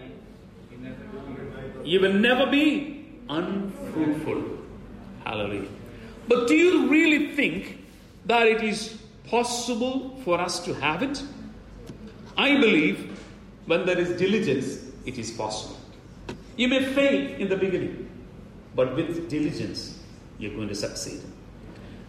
you 1.85 2.01
will 2.01 2.13
never 2.13 2.47
be 2.51 3.07
unfruitful. 3.29 4.43
Hallelujah. 5.25 5.69
But 6.29 6.47
do 6.49 6.55
you 6.55 6.89
really 6.89 7.35
think 7.35 7.84
that 8.27 8.47
it 8.47 8.63
is 8.63 8.99
possible 9.29 10.21
for 10.25 10.41
us 10.41 10.65
to 10.65 10.75
have 10.75 11.03
it? 11.03 11.23
I 12.37 12.55
believe 12.57 13.19
when 13.67 13.87
there 13.87 13.99
is 13.99 14.19
diligence, 14.19 14.91
it 15.07 15.19
is 15.19 15.31
possible. 15.31 15.77
You 16.57 16.69
may 16.69 16.85
fail 16.85 17.41
in 17.41 17.49
the 17.49 17.57
beginning, 17.57 18.09
but 18.75 18.95
with 18.95 19.29
diligence, 19.29 19.99
you're 20.39 20.55
going 20.55 20.69
to 20.69 20.75
succeed. 20.75 21.21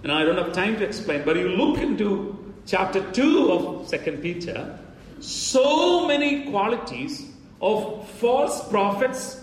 And 0.03 0.11
I 0.11 0.23
don't 0.23 0.37
have 0.37 0.53
time 0.53 0.77
to 0.77 0.83
explain, 0.83 1.23
but 1.25 1.35
you 1.35 1.49
look 1.49 1.79
into 1.79 2.53
chapter 2.65 3.01
2 3.11 3.51
of 3.51 3.89
2 3.89 4.17
Peter, 4.21 4.77
so 5.19 6.07
many 6.07 6.49
qualities 6.49 7.31
of 7.61 8.07
false 8.19 8.67
prophets 8.69 9.41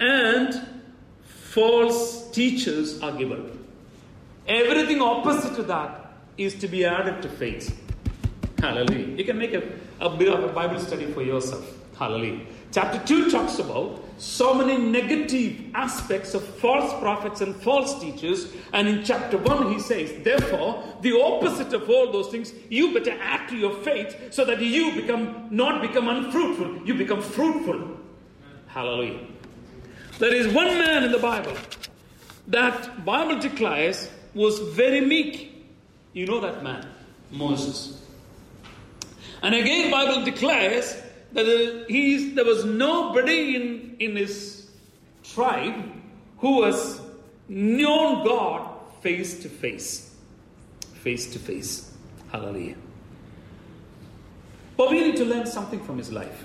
and 0.00 0.66
false 1.22 2.30
teachers 2.30 3.00
are 3.00 3.12
given. 3.12 3.55
Everything 4.48 5.00
opposite 5.00 5.54
to 5.56 5.62
that 5.64 6.12
is 6.38 6.54
to 6.56 6.68
be 6.68 6.84
added 6.84 7.22
to 7.22 7.28
faith. 7.28 7.82
Hallelujah. 8.60 9.16
You 9.16 9.24
can 9.24 9.38
make 9.38 9.54
a, 9.54 9.62
a 10.00 10.10
bit 10.10 10.32
of 10.32 10.44
a 10.44 10.48
Bible 10.48 10.78
study 10.78 11.06
for 11.06 11.22
yourself. 11.22 11.64
Hallelujah. 11.98 12.46
Chapter 12.72 12.98
2 13.06 13.30
talks 13.30 13.58
about 13.58 14.04
so 14.18 14.54
many 14.54 14.76
negative 14.76 15.70
aspects 15.74 16.34
of 16.34 16.44
false 16.44 16.92
prophets 17.00 17.40
and 17.40 17.56
false 17.56 17.98
teachers. 18.00 18.52
And 18.72 18.86
in 18.86 19.04
chapter 19.04 19.38
1, 19.38 19.72
he 19.72 19.80
says, 19.80 20.12
therefore, 20.22 20.84
the 21.00 21.18
opposite 21.20 21.72
of 21.72 21.88
all 21.88 22.12
those 22.12 22.28
things, 22.28 22.52
you 22.68 22.94
better 22.94 23.16
add 23.20 23.48
to 23.48 23.56
your 23.56 23.74
faith 23.82 24.32
so 24.32 24.44
that 24.44 24.60
you 24.60 24.94
become 24.94 25.48
not 25.50 25.82
become 25.82 26.08
unfruitful, 26.08 26.86
you 26.86 26.94
become 26.94 27.20
fruitful. 27.20 27.98
Hallelujah. 28.68 29.20
There 30.18 30.34
is 30.34 30.52
one 30.52 30.78
man 30.78 31.04
in 31.04 31.12
the 31.12 31.18
Bible 31.18 31.56
that 32.48 33.04
Bible 33.04 33.38
declares 33.38 34.10
was 34.36 34.58
very 34.58 35.00
meek. 35.00 35.66
You 36.12 36.26
know 36.26 36.40
that 36.40 36.62
man, 36.62 36.86
Moses. 37.30 38.02
And 39.42 39.54
again, 39.54 39.90
Bible 39.90 40.24
declares 40.24 40.96
that 41.32 41.46
uh, 41.46 41.84
he 41.88 42.30
there 42.34 42.44
was 42.44 42.64
nobody 42.64 43.56
in, 43.56 43.96
in 43.98 44.16
his 44.16 44.68
tribe 45.24 45.92
who 46.38 46.58
was 46.58 47.00
known 47.48 48.24
God 48.24 48.68
face 49.02 49.42
to 49.42 49.48
face. 49.48 50.14
Face 50.94 51.32
to 51.32 51.38
face. 51.38 51.92
Hallelujah. 52.30 52.76
But 54.76 54.90
we 54.90 55.00
need 55.00 55.16
to 55.16 55.24
learn 55.24 55.46
something 55.46 55.82
from 55.82 55.96
his 55.96 56.12
life. 56.12 56.44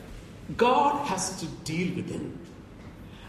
God 0.56 1.06
has 1.08 1.40
to 1.42 1.46
deal 1.66 1.96
with 1.96 2.10
him. 2.10 2.38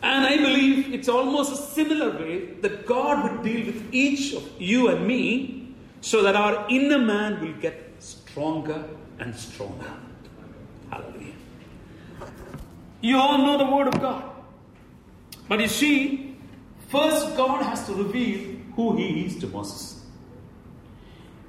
And 0.03 0.27
I 0.27 0.37
believe 0.37 0.93
it's 0.93 1.09
almost 1.09 1.53
a 1.53 1.57
similar 1.57 2.11
way 2.11 2.55
that 2.61 2.87
God 2.87 3.23
would 3.23 3.43
deal 3.45 3.67
with 3.67 3.95
each 3.95 4.35
of 4.35 4.43
you 4.59 4.89
and 4.89 5.07
me 5.07 5.75
so 6.01 6.23
that 6.23 6.35
our 6.35 6.67
inner 6.69 6.99
man 6.99 7.41
will 7.41 7.55
get 7.61 7.95
stronger 8.01 8.85
and 9.21 9.35
stronger. 9.35 9.93
Hallelujah. 10.91 11.35
You 13.01 13.19
all 13.19 13.39
know 13.39 13.59
the 13.59 13.73
Word 13.73 13.89
of 13.89 14.01
God. 14.01 14.25
But 15.49 15.61
you 15.61 15.69
see, 15.69 16.37
first 16.89 17.37
God 17.37 17.63
has 17.63 17.87
to 17.87 17.95
reveal 17.95 18.57
who 18.75 18.97
He 18.97 19.27
is 19.27 19.39
to 19.39 19.47
Moses. 19.47 20.05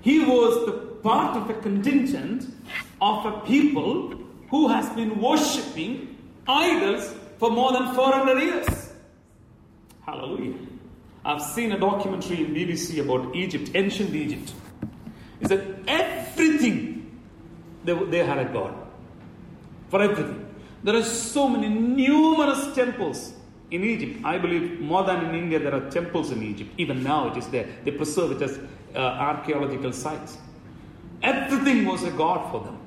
He 0.02 0.20
was 0.20 0.66
the 0.68 0.74
part 1.02 1.36
of 1.38 1.50
a 1.50 1.54
contingent 1.56 2.54
of 3.02 3.26
a 3.26 3.40
people 3.46 4.14
who 4.50 4.68
has 4.68 4.88
been 4.90 5.20
worshipping 5.20 6.18
idols 6.48 7.16
for 7.38 7.50
more 7.50 7.72
than 7.72 7.94
400 7.94 8.40
years. 8.42 8.94
Hallelujah. 10.06 10.58
I've 11.26 11.42
seen 11.42 11.72
a 11.72 11.80
documentary 11.80 12.44
in 12.44 12.54
BBC 12.54 13.00
about 13.00 13.36
Egypt, 13.36 13.72
ancient 13.76 14.14
Egypt. 14.14 14.54
Is 15.40 15.50
that 15.50 15.62
everything 15.88 16.94
they, 17.84 17.94
they 17.94 18.26
had 18.26 18.40
a 18.40 18.46
God. 18.46 18.76
For 19.90 20.02
everything. 20.02 20.46
There 20.84 20.96
are 20.96 21.04
so 21.04 21.48
many 21.48 21.70
numerous 21.70 22.74
temples 22.76 23.34
in 23.72 23.84
Egypt. 23.84 24.26
I 24.26 24.38
believe 24.38 24.80
more 24.82 25.04
than 25.04 25.26
in 25.26 25.36
India, 25.36 25.60
there 25.60 25.74
are 25.74 25.90
temples 25.90 26.32
in 26.32 26.44
Egypt. 26.44 26.72
Even 26.78 27.04
now, 27.04 27.32
it 27.32 27.38
is 27.38 27.48
there. 27.48 27.68
They 27.84 27.92
preserve 27.92 28.32
it 28.34 28.42
as 28.42 28.60
uh, 28.96 29.00
archaeological 29.00 29.94
sites. 29.94 30.38
Everything 31.22 31.86
was 31.86 32.04
a 32.04 32.12
god 32.12 32.52
for 32.52 32.60
them. 32.66 32.78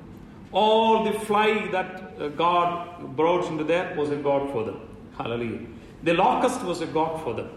All 0.51 1.03
the 1.03 1.13
fly 1.19 1.67
that 1.71 2.13
uh, 2.19 2.29
God 2.29 3.15
brought 3.15 3.49
into 3.51 3.63
there 3.63 3.95
was 3.97 4.09
a 4.11 4.15
god 4.15 4.49
for 4.51 4.63
them. 4.63 4.79
Hallelujah. 5.17 5.65
The 6.03 6.13
locust 6.13 6.63
was 6.63 6.81
a 6.81 6.87
god 6.87 7.21
for 7.23 7.33
them. 7.33 7.49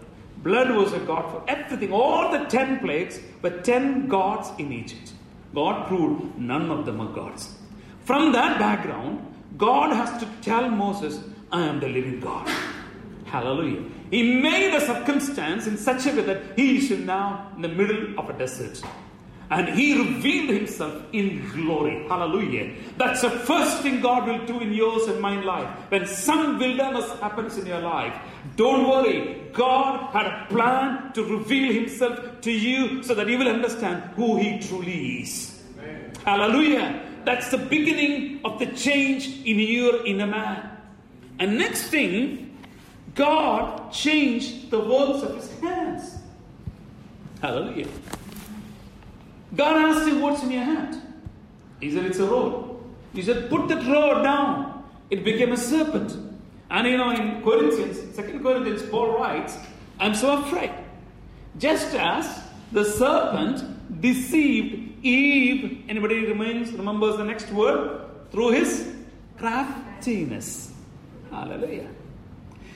Blood 0.43 0.71
was 0.71 0.93
a 0.93 0.99
god 0.99 1.31
for 1.31 1.43
everything. 1.47 1.93
All 1.93 2.31
the 2.31 2.45
ten 2.45 2.79
plagues 2.79 3.19
were 3.41 3.61
ten 3.61 4.07
gods 4.07 4.51
in 4.57 4.71
Egypt. 4.73 5.13
God 5.53 5.87
proved 5.87 6.37
none 6.37 6.71
of 6.71 6.85
them 6.85 6.99
are 6.99 7.13
gods. 7.13 7.55
From 8.05 8.31
that 8.31 8.57
background, 8.57 9.25
God 9.57 9.93
has 9.93 10.19
to 10.21 10.27
tell 10.41 10.69
Moses, 10.69 11.19
I 11.51 11.65
am 11.65 11.79
the 11.79 11.87
living 11.87 12.19
God. 12.19 12.49
Hallelujah. 13.25 13.83
He 14.09 14.41
made 14.41 14.75
a 14.75 14.81
circumstance 14.81 15.67
in 15.67 15.77
such 15.77 16.07
a 16.07 16.11
way 16.11 16.23
that 16.23 16.41
he 16.55 16.77
is 16.77 16.89
now 16.99 17.51
in 17.55 17.61
the 17.61 17.67
middle 17.67 18.19
of 18.19 18.29
a 18.29 18.33
desert. 18.33 18.81
And 19.51 19.67
he 19.67 19.97
revealed 19.97 20.49
himself 20.49 21.03
in 21.11 21.45
glory. 21.51 22.07
Hallelujah. 22.07 22.73
That's 22.97 23.21
the 23.21 23.29
first 23.29 23.81
thing 23.81 23.99
God 23.99 24.25
will 24.25 24.45
do 24.45 24.61
in 24.61 24.71
yours 24.71 25.09
and 25.09 25.19
my 25.19 25.41
life. 25.43 25.67
When 25.89 26.07
some 26.07 26.57
wilderness 26.57 27.11
happens 27.19 27.57
in 27.57 27.65
your 27.65 27.81
life, 27.81 28.15
don't 28.55 28.87
worry. 28.87 29.41
God 29.51 30.09
had 30.13 30.25
a 30.25 30.45
plan 30.47 31.11
to 31.13 31.25
reveal 31.25 31.73
himself 31.73 32.39
to 32.41 32.51
you 32.51 33.03
so 33.03 33.13
that 33.13 33.27
you 33.27 33.37
will 33.37 33.49
understand 33.49 34.03
who 34.15 34.37
he 34.37 34.57
truly 34.59 35.23
is. 35.23 35.61
Amen. 35.77 36.13
Hallelujah. 36.25 37.01
That's 37.25 37.51
the 37.51 37.57
beginning 37.57 38.39
of 38.45 38.57
the 38.57 38.67
change 38.67 39.45
in 39.45 39.59
your 39.59 40.05
inner 40.05 40.27
man. 40.27 40.77
And 41.39 41.57
next 41.57 41.89
thing, 41.89 42.57
God 43.15 43.91
changed 43.91 44.71
the 44.71 44.79
works 44.79 45.23
of 45.23 45.35
his 45.35 45.59
hands. 45.59 46.19
Hallelujah. 47.41 47.87
God 49.55 49.75
asked 49.77 50.07
him, 50.07 50.21
What's 50.21 50.43
in 50.43 50.51
your 50.51 50.63
hand? 50.63 51.01
He 51.79 51.91
said, 51.91 52.05
It's 52.05 52.19
a 52.19 52.25
rod. 52.25 52.75
He 53.13 53.21
said, 53.21 53.49
Put 53.49 53.67
that 53.69 53.85
rod 53.85 54.23
down. 54.23 54.83
It 55.09 55.23
became 55.23 55.51
a 55.51 55.57
serpent. 55.57 56.15
And 56.69 56.87
you 56.87 56.97
know, 56.97 57.11
in 57.11 57.43
Corinthians, 57.43 58.15
Second 58.15 58.41
Corinthians, 58.41 58.81
Paul 58.83 59.19
writes, 59.19 59.57
I'm 59.99 60.15
so 60.15 60.41
afraid. 60.41 60.71
Just 61.57 61.93
as 61.95 62.43
the 62.71 62.85
serpent 62.85 64.01
deceived 64.01 65.05
Eve, 65.05 65.83
anybody 65.89 66.25
remains, 66.25 66.71
remembers 66.71 67.17
the 67.17 67.25
next 67.25 67.51
word? 67.51 68.07
Through 68.31 68.51
his 68.51 68.95
craftiness. 69.37 70.71
Hallelujah. 71.29 71.89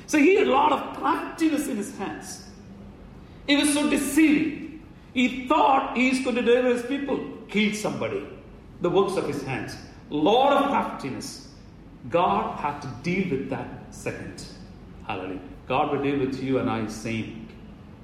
So 0.08 0.18
he 0.18 0.36
had 0.36 0.48
a 0.48 0.52
lot 0.52 0.72
of 0.72 0.98
craftiness 0.98 1.68
in 1.68 1.78
his 1.78 1.98
hands. 1.98 2.48
He 3.48 3.56
was 3.56 3.74
so 3.74 3.90
deceiving. 3.90 4.65
He 5.16 5.48
thought 5.48 5.96
he 5.96 6.10
is 6.10 6.20
going 6.26 6.36
to 6.36 6.42
deliver 6.42 6.74
his 6.74 6.84
people, 6.84 7.26
kill 7.48 7.74
somebody. 7.74 8.28
The 8.82 8.90
works 8.90 9.16
of 9.16 9.26
his 9.26 9.42
hands. 9.44 9.74
Lord 10.10 10.52
of 10.52 10.70
craftiness. 10.70 11.48
God 12.10 12.60
had 12.60 12.82
to 12.82 12.88
deal 13.02 13.30
with 13.32 13.50
that 13.50 13.96
second. 13.96 14.46
Hallelujah. 15.08 15.40
God 15.68 15.92
will 15.92 16.04
deal 16.04 16.20
with 16.20 16.44
you 16.44 16.60
and 16.60 16.70
I 16.70 16.86
same. 16.88 17.48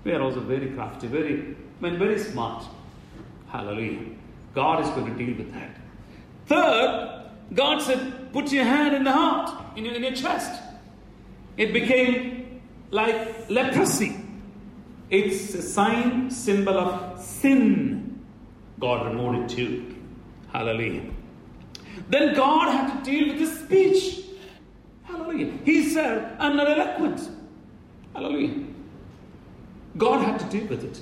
We 0.06 0.14
are 0.14 0.22
also 0.22 0.40
very 0.40 0.70
crafty, 0.70 1.08
very, 1.08 1.56
I 1.80 1.84
mean, 1.84 2.00
very 2.00 2.18
smart. 2.18 2.64
Hallelujah. 3.50 4.06
God 4.56 4.82
is 4.82 4.90
going 4.92 5.06
to 5.06 5.26
deal 5.26 5.38
with 5.38 5.54
that. 5.54 5.78
Third, 6.48 7.30
God 7.54 7.82
said, 7.82 8.32
put 8.32 8.54
your 8.54 8.64
hand 8.64 8.96
in 8.96 9.04
the 9.04 9.12
heart, 9.12 9.78
in 9.78 9.84
your, 9.84 9.96
in 9.96 10.04
your 10.04 10.14
chest. 10.14 10.62
It 11.58 11.74
became 11.74 12.62
like 12.90 13.50
leprosy. 13.50 14.21
It's 15.12 15.54
a 15.54 15.62
sign, 15.62 16.32
symbol 16.32 16.78
of 16.80 17.22
sin. 17.22 18.22
God 18.80 19.06
removed 19.06 19.52
it 19.52 19.56
too. 19.56 19.96
Hallelujah. 20.52 21.04
Then 22.10 22.34
God 22.34 22.72
had 22.72 22.98
to 22.98 23.12
deal 23.12 23.28
with 23.28 23.40
his 23.40 23.60
speech. 23.60 24.26
Hallelujah. 25.04 25.52
He 25.66 25.90
said, 25.90 26.36
I'm 26.40 26.56
not 26.56 26.70
eloquent. 26.70 27.30
Hallelujah. 28.14 28.66
God 29.98 30.24
had 30.24 30.40
to 30.40 30.46
deal 30.46 30.68
with 30.68 30.84
it. 30.84 31.02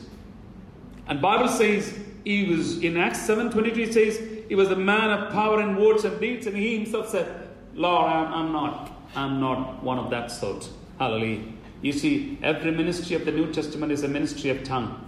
And 1.08 1.22
Bible 1.22 1.48
says 1.48 1.98
he 2.24 2.50
was 2.50 2.84
in 2.84 2.98
Acts 2.98 3.20
7:22 3.28 3.78
it 3.78 3.94
says 3.94 4.20
he 4.48 4.56
was 4.56 4.72
a 4.72 4.76
man 4.76 5.12
of 5.12 5.32
power 5.32 5.60
and 5.60 5.78
words 5.78 6.06
and 6.06 6.20
deeds, 6.20 6.48
and 6.48 6.58
he 6.58 6.78
himself 6.78 7.10
said, 7.10 7.50
Lord, 7.76 8.12
I'm, 8.12 8.34
I'm 8.34 8.52
not, 8.52 8.92
I'm 9.16 9.40
not 9.40 9.84
one 9.84 10.00
of 10.00 10.10
that 10.10 10.32
sort. 10.32 10.68
Hallelujah. 10.98 11.44
You 11.82 11.94
see, 11.94 12.38
every 12.44 12.72
ministry 12.72 13.16
of 13.16 13.26
the 13.26 13.32
New 13.32 13.52
Testament 13.54 13.92
is 13.92 14.04
a 14.04 14.08
ministry 14.08 14.50
of 14.50 14.64
tongue. 14.64 15.06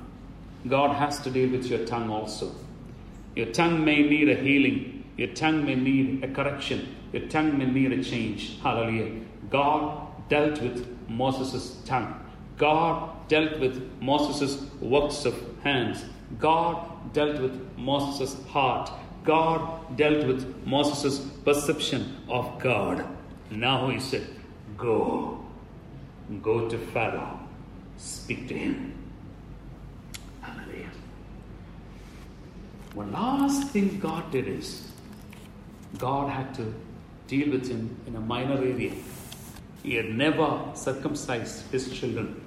God 0.67 0.95
has 0.95 1.19
to 1.21 1.29
deal 1.29 1.49
with 1.49 1.65
your 1.65 1.85
tongue 1.85 2.09
also. 2.09 2.53
Your 3.35 3.47
tongue 3.47 3.83
may 3.83 4.03
need 4.03 4.29
a 4.29 4.35
healing. 4.35 5.03
Your 5.17 5.29
tongue 5.29 5.65
may 5.65 5.75
need 5.75 6.23
a 6.23 6.27
correction. 6.33 6.95
Your 7.11 7.27
tongue 7.27 7.57
may 7.57 7.65
need 7.65 7.91
a 7.91 8.03
change. 8.03 8.59
Hallelujah. 8.61 9.21
God 9.49 10.07
dealt 10.29 10.61
with 10.61 10.87
Moses' 11.09 11.77
tongue. 11.85 12.15
God 12.57 13.27
dealt 13.27 13.59
with 13.59 13.81
Moses' 14.01 14.63
works 14.79 15.25
of 15.25 15.35
hands. 15.63 16.05
God 16.39 17.13
dealt 17.13 17.41
with 17.41 17.59
Moses' 17.77 18.37
heart. 18.47 18.91
God 19.23 19.97
dealt 19.97 20.25
with 20.25 20.65
Moses' 20.65 21.19
perception 21.43 22.17
of 22.29 22.59
God. 22.59 23.05
Now 23.49 23.89
he 23.89 23.99
said, 23.99 24.27
Go. 24.77 25.45
Go 26.39 26.69
to 26.69 26.77
Pharaoh. 26.77 27.39
Speak 27.97 28.47
to 28.47 28.57
him. 28.57 28.93
Hallelujah. 30.41 30.89
One 32.93 33.11
last 33.11 33.69
thing 33.69 33.99
God 33.99 34.31
did 34.31 34.47
is 34.47 34.87
God 35.97 36.29
had 36.29 36.53
to 36.55 36.73
deal 37.27 37.51
with 37.51 37.67
him 37.69 37.95
in 38.07 38.15
a 38.15 38.19
minor 38.19 38.57
area. 38.57 38.93
He 39.83 39.95
had 39.95 40.09
never 40.13 40.61
circumcised 40.73 41.69
his 41.71 41.91
children. 41.91 42.39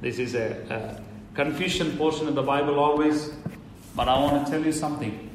This 0.00 0.18
is 0.18 0.34
a, 0.34 0.48
a 0.70 1.34
confusion 1.34 1.96
portion 1.96 2.28
of 2.28 2.34
the 2.34 2.42
Bible 2.42 2.78
always, 2.78 3.30
but 3.96 4.08
I 4.08 4.18
want 4.18 4.44
to 4.44 4.50
tell 4.50 4.64
you 4.64 4.72
something. 4.72 5.30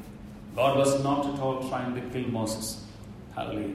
God 0.54 0.78
was 0.78 1.02
not 1.02 1.26
at 1.26 1.40
all 1.40 1.68
trying 1.68 1.94
to 1.94 2.00
kill 2.10 2.28
Moses. 2.30 2.84
Hallelujah. 3.34 3.74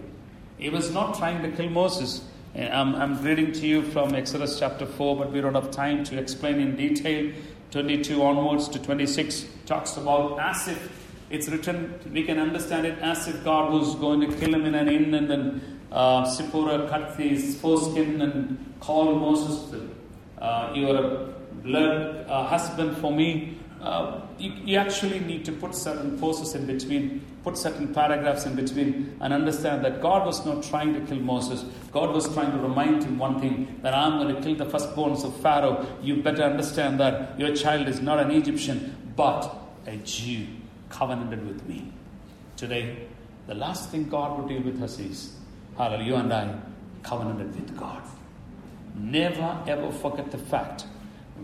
He 0.57 0.69
was 0.69 0.91
not 0.91 1.17
trying 1.17 1.41
to 1.41 1.51
kill 1.51 1.69
Moses. 1.69 2.23
I'm, 2.55 2.95
I'm 2.95 3.21
reading 3.23 3.51
to 3.53 3.67
you 3.67 3.83
from 3.83 4.15
Exodus 4.15 4.59
chapter 4.59 4.85
4, 4.85 5.17
but 5.17 5.31
we 5.31 5.41
don't 5.41 5.53
have 5.55 5.71
time 5.71 6.03
to 6.05 6.17
explain 6.17 6.59
in 6.59 6.75
detail. 6.75 7.31
22 7.71 8.23
onwards 8.23 8.67
to 8.69 8.79
26 8.79 9.45
talks 9.67 9.97
about 9.97 10.39
as 10.39 10.67
if 10.67 11.07
it's 11.29 11.47
written, 11.47 11.99
we 12.11 12.23
can 12.23 12.39
understand 12.39 12.87
it 12.87 12.97
as 12.99 13.27
if 13.27 13.43
God 13.43 13.71
was 13.71 13.95
going 13.95 14.21
to 14.21 14.35
kill 14.37 14.55
him 14.55 14.65
in 14.65 14.73
an 14.73 14.89
inn, 14.89 15.13
and 15.13 15.29
then 15.29 15.79
uh, 15.91 16.25
Zipporah 16.25 16.89
cut 16.89 17.15
his 17.17 17.59
foreskin 17.61 18.21
and 18.21 18.73
called 18.79 19.19
Moses, 19.19 19.71
uh, 20.39 20.71
You 20.73 20.89
are 20.89 21.03
a 21.03 21.25
blood 21.61 22.25
uh, 22.27 22.47
husband 22.47 22.97
for 22.97 23.11
me. 23.11 23.59
Uh, 23.79 24.21
you, 24.39 24.51
you, 24.65 24.77
actually 24.77 25.19
need 25.19 25.45
to 25.45 25.51
put 25.51 25.73
certain 25.75 26.17
forces 26.17 26.55
in 26.55 26.65
between, 26.65 27.25
put 27.43 27.57
certain 27.57 27.93
paragraphs 27.93 28.45
in 28.45 28.55
between, 28.55 29.17
and 29.21 29.33
understand 29.33 29.83
that 29.85 30.01
God 30.01 30.25
was 30.25 30.45
not 30.45 30.63
trying 30.63 30.93
to 30.93 30.99
kill 31.01 31.19
Moses. 31.19 31.63
God 31.91 32.13
was 32.13 32.31
trying 32.33 32.51
to 32.51 32.57
remind 32.57 33.03
him 33.03 33.17
one 33.17 33.39
thing 33.39 33.79
that 33.81 33.93
I'm 33.93 34.19
going 34.19 34.35
to 34.35 34.41
kill 34.41 34.55
the 34.55 34.65
firstborns 34.65 35.23
of 35.23 35.35
Pharaoh. 35.41 35.87
You 36.01 36.21
better 36.21 36.43
understand 36.43 36.99
that 36.99 37.39
your 37.39 37.55
child 37.55 37.87
is 37.87 38.01
not 38.01 38.19
an 38.19 38.31
Egyptian, 38.31 39.13
but 39.15 39.55
a 39.87 39.97
Jew 39.97 40.47
covenanted 40.89 41.45
with 41.47 41.67
me. 41.67 41.91
Today, 42.57 43.07
the 43.47 43.55
last 43.55 43.89
thing 43.89 44.09
God 44.09 44.37
will 44.37 44.47
deal 44.47 44.61
with 44.61 44.81
us 44.83 44.99
is, 44.99 45.35
hallelujah, 45.77 46.05
you 46.05 46.15
and 46.15 46.33
I 46.33 46.59
covenanted 47.03 47.55
with 47.55 47.77
God. 47.77 48.01
Never 48.95 49.63
ever 49.65 49.91
forget 49.91 50.31
the 50.31 50.37
fact 50.37 50.85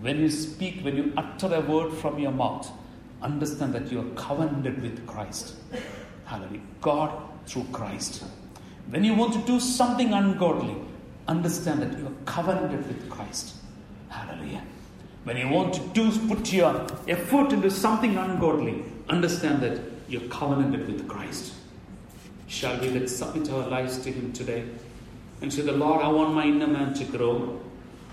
when 0.02 0.20
you 0.20 0.30
speak, 0.30 0.84
when 0.84 0.98
you 0.98 1.14
utter 1.16 1.54
a 1.54 1.62
word 1.62 1.94
from 1.94 2.20
your 2.20 2.32
mouth, 2.32 2.70
understand 3.22 3.74
that 3.74 3.92
you 3.92 4.00
are 4.00 4.10
covenanted 4.16 4.82
with 4.82 5.06
Christ. 5.08 5.56
Hallelujah. 6.26 6.62
God 6.82 7.12
through 7.46 7.66
Christ. 7.72 8.24
When 8.90 9.04
you 9.04 9.16
want 9.16 9.34
to 9.34 9.40
do 9.40 9.60
something 9.60 10.14
ungodly, 10.14 10.76
understand 11.28 11.82
that 11.82 11.98
you 11.98 12.08
are 12.08 12.26
covenanted 12.26 12.88
with 12.88 13.10
Christ. 13.10 13.56
Hallelujah. 14.10 14.64
When 15.24 15.38
you 15.38 15.50
want 15.50 15.74
to 15.74 15.82
do 15.94 16.12
put 16.28 16.54
your 16.54 16.86
effort 17.08 17.52
into 17.52 17.72
something 17.72 18.16
ungodly, 18.16 18.84
understand 19.10 19.62
that 19.64 19.82
you're 20.08 20.30
covenanted 20.30 20.88
with 20.88 21.08
Christ. 21.08 21.54
Shall 22.48 22.80
we 22.80 22.90
let's 22.90 23.16
submit 23.16 23.50
our 23.50 23.68
lives 23.68 23.98
to 24.04 24.12
Him 24.12 24.32
today 24.34 24.66
and 25.42 25.52
say, 25.52 25.64
The 25.64 25.72
Lord, 25.72 26.04
I 26.04 26.10
want 26.10 26.36
my 26.36 26.46
inner 26.46 26.68
man 26.68 26.94
to 26.94 27.06
grow. 27.06 27.60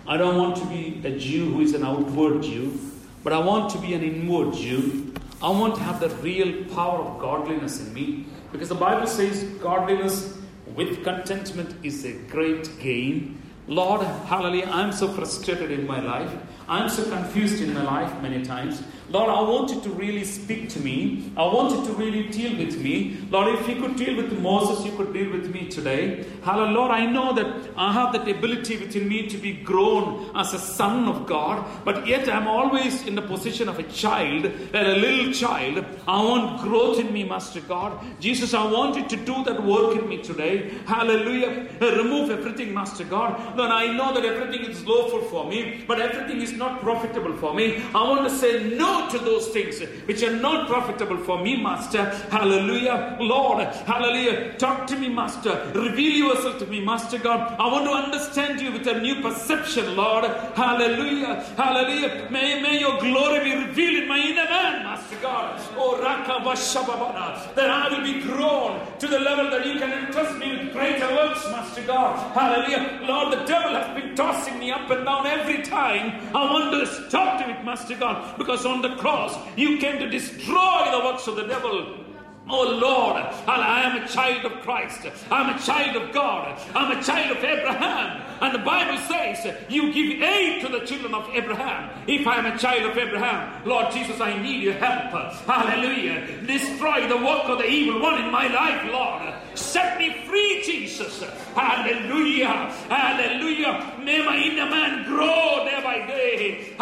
I 0.06 0.16
don't 0.16 0.38
want 0.38 0.56
to 0.56 0.66
be 0.66 1.00
a 1.04 1.16
Jew 1.18 1.52
who 1.52 1.60
is 1.60 1.74
an 1.74 1.84
outward 1.84 2.42
Jew, 2.42 2.78
but 3.22 3.32
I 3.32 3.38
want 3.38 3.70
to 3.72 3.78
be 3.78 3.94
an 3.94 4.02
inward 4.02 4.54
Jew. 4.54 5.14
I 5.42 5.50
want 5.50 5.74
to 5.76 5.82
have 5.82 6.00
the 6.00 6.08
real 6.16 6.64
power 6.74 7.00
of 7.00 7.20
godliness 7.20 7.80
in 7.80 7.92
me 7.92 8.26
because 8.52 8.68
the 8.68 8.74
Bible 8.74 9.06
says 9.06 9.44
godliness 9.60 10.38
with 10.74 11.02
contentment 11.02 11.74
is 11.84 12.04
a 12.04 12.12
great 12.12 12.70
gain. 12.80 13.40
Lord, 13.68 14.02
hallelujah, 14.02 14.68
I'm 14.70 14.92
so 14.92 15.08
frustrated 15.08 15.70
in 15.70 15.86
my 15.86 16.00
life. 16.00 16.32
I'm 16.68 16.88
so 16.88 17.08
confused 17.08 17.62
in 17.62 17.74
my 17.74 17.82
life 17.82 18.22
many 18.22 18.44
times. 18.44 18.82
Lord, 19.10 19.28
I 19.28 19.40
want 19.42 19.70
you 19.70 19.80
to 19.80 19.90
really 19.90 20.24
speak 20.24 20.68
to 20.70 20.80
me. 20.80 21.30
I 21.36 21.44
want 21.44 21.76
you 21.76 21.84
to 21.86 21.92
really 21.94 22.28
deal 22.28 22.56
with 22.56 22.80
me. 22.80 23.18
Lord, 23.30 23.58
if 23.58 23.68
you 23.68 23.76
could 23.76 23.96
deal 23.96 24.16
with 24.16 24.38
Moses, 24.40 24.84
you 24.84 24.92
could 24.92 25.12
deal 25.12 25.30
with 25.30 25.52
me 25.52 25.68
today. 25.68 26.24
Hallelujah. 26.42 26.72
Lord, 26.72 26.90
I 26.92 27.06
know 27.06 27.32
that 27.34 27.70
I 27.76 27.92
have 27.92 28.12
that 28.12 28.28
ability 28.28 28.78
within 28.78 29.08
me 29.08 29.26
to 29.28 29.36
be 29.36 29.52
grown 29.52 30.30
as 30.34 30.54
a 30.54 30.58
son 30.58 31.08
of 31.08 31.26
God, 31.26 31.66
but 31.84 32.06
yet 32.06 32.28
I'm 32.28 32.46
always 32.48 33.06
in 33.06 33.14
the 33.14 33.22
position 33.22 33.68
of 33.68 33.78
a 33.78 33.82
child, 33.84 34.46
a 34.72 34.96
little 34.96 35.32
child. 35.32 35.84
I 36.06 36.22
want 36.22 36.62
growth 36.62 36.98
in 36.98 37.12
me, 37.12 37.24
Master 37.24 37.60
God. 37.60 37.98
Jesus, 38.20 38.54
I 38.54 38.64
want 38.70 38.96
you 38.96 39.06
to 39.08 39.16
do 39.16 39.44
that 39.44 39.62
work 39.62 39.96
in 39.96 40.08
me 40.08 40.22
today. 40.22 40.70
Hallelujah. 40.86 41.68
Remove 41.80 42.30
everything, 42.30 42.72
Master 42.72 43.04
God. 43.04 43.56
Lord, 43.56 43.70
I 43.70 43.92
know 43.96 44.14
that 44.14 44.24
everything 44.24 44.70
is 44.70 44.84
lawful 44.86 45.22
for 45.22 45.48
me, 45.48 45.84
but 45.86 46.00
everything 46.00 46.40
is 46.40 46.52
not 46.52 46.80
profitable 46.80 47.36
for 47.36 47.54
me. 47.54 47.82
I 47.94 48.02
want 48.08 48.28
to 48.28 48.34
say 48.34 48.62
no 48.76 48.91
to 49.10 49.18
those 49.18 49.48
things 49.48 49.80
which 50.06 50.22
are 50.22 50.34
not 50.34 50.68
profitable 50.68 51.18
for 51.18 51.42
me, 51.42 51.62
Master. 51.62 52.04
Hallelujah. 52.30 53.16
Lord, 53.20 53.66
hallelujah. 53.92 54.54
Talk 54.54 54.86
to 54.88 54.96
me, 54.96 55.08
Master. 55.08 55.70
Reveal 55.74 56.28
yourself 56.28 56.58
to 56.60 56.66
me, 56.66 56.84
Master 56.84 57.18
God. 57.18 57.56
I 57.58 57.66
want 57.66 57.84
to 57.84 57.92
understand 57.92 58.60
you 58.60 58.72
with 58.72 58.86
a 58.86 59.00
new 59.00 59.20
perception, 59.20 59.96
Lord. 59.96 60.24
Hallelujah. 60.54 61.42
Hallelujah. 61.56 62.28
May, 62.30 62.60
may 62.62 62.78
your 62.80 62.98
glory 63.00 63.44
be 63.44 63.56
revealed 63.66 64.02
in 64.02 64.08
my 64.08 64.18
inner 64.18 64.44
man, 64.44 64.84
Master 64.84 65.01
God. 65.20 65.60
Oh, 65.76 66.00
Raka 66.00 66.44
Vashababara. 66.44 67.54
That 67.54 67.70
I 67.70 67.88
will 67.88 68.04
be 68.04 68.22
grown 68.22 68.80
to 68.98 69.06
the 69.06 69.18
level 69.18 69.50
that 69.50 69.66
you 69.66 69.78
can 69.78 69.92
entrust 69.92 70.38
me 70.38 70.56
with 70.58 70.72
greater 70.72 71.08
works, 71.14 71.44
Master 71.46 71.82
God. 71.82 72.32
Hallelujah. 72.34 73.00
Lord, 73.02 73.32
the 73.32 73.44
devil 73.44 73.74
has 73.74 74.00
been 74.00 74.14
tossing 74.14 74.58
me 74.58 74.70
up 74.70 74.88
and 74.90 75.04
down 75.04 75.26
every 75.26 75.62
time. 75.62 76.20
I 76.34 76.50
want 76.50 76.72
to 76.72 76.86
stop 76.86 77.40
to 77.40 77.50
it, 77.50 77.64
Master 77.64 77.96
God, 77.96 78.38
because 78.38 78.64
on 78.64 78.82
the 78.82 78.96
cross 78.96 79.36
you 79.56 79.78
came 79.78 79.98
to 79.98 80.08
destroy 80.08 80.88
the 80.90 81.00
works 81.04 81.26
of 81.26 81.36
the 81.36 81.46
devil. 81.46 82.01
Oh 82.48 82.64
Lord, 82.64 83.22
I 83.46 83.82
am 83.84 84.02
a 84.02 84.08
child 84.08 84.44
of 84.44 84.60
Christ. 84.62 85.06
I'm 85.30 85.54
a 85.54 85.58
child 85.60 85.96
of 85.96 86.12
God. 86.12 86.60
I'm 86.74 86.96
a 86.96 87.02
child 87.02 87.36
of 87.36 87.44
Abraham. 87.44 88.22
And 88.40 88.54
the 88.54 88.64
Bible 88.64 88.98
says, 89.06 89.56
You 89.68 89.92
give 89.92 90.20
aid 90.20 90.62
to 90.62 90.68
the 90.68 90.80
children 90.80 91.14
of 91.14 91.28
Abraham. 91.32 91.90
If 92.08 92.26
I 92.26 92.38
am 92.38 92.46
a 92.46 92.58
child 92.58 92.90
of 92.90 92.98
Abraham, 92.98 93.62
Lord 93.64 93.92
Jesus, 93.92 94.20
I 94.20 94.36
need 94.42 94.62
your 94.62 94.74
help. 94.74 95.12
Hallelujah. 95.46 96.42
Destroy 96.44 97.06
the 97.06 97.16
work 97.16 97.44
of 97.44 97.58
the 97.58 97.68
evil 97.68 98.00
one 98.02 98.22
in 98.22 98.30
my 98.32 98.48
life, 98.48 98.90
Lord. 98.92 99.34
Set 99.54 99.98
me 99.98 100.24
free, 100.26 100.62
Jesus. 100.64 101.22
Hallelujah. 101.54 102.72
Hallelujah. 102.88 103.98
May 104.02 104.24
my 104.24 104.36
inner 104.36 104.70
man 104.70 105.04
grow 105.04 105.64
day 105.64 105.80
by 105.82 106.06
day. 106.06 106.74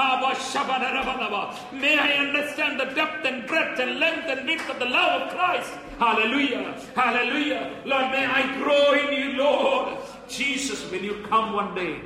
May 1.72 1.98
I 1.98 2.12
understand 2.26 2.78
the 2.78 2.86
depth 2.94 3.24
and 3.24 3.46
breadth 3.46 3.80
and 3.80 3.98
length 3.98 4.28
and 4.28 4.46
width 4.46 4.70
of 4.70 4.78
the 4.78 4.86
love 4.86 5.22
of 5.22 5.30
Christ. 5.30 5.70
Hallelujah. 5.98 6.80
Hallelujah. 6.94 7.82
Lord, 7.84 8.10
may 8.12 8.24
I 8.24 8.58
grow 8.62 8.92
in 8.92 9.12
you, 9.12 9.38
Lord. 9.38 9.98
Jesus, 10.28 10.88
when 10.90 11.02
you 11.02 11.24
come 11.28 11.52
one 11.52 11.74
day, 11.74 12.00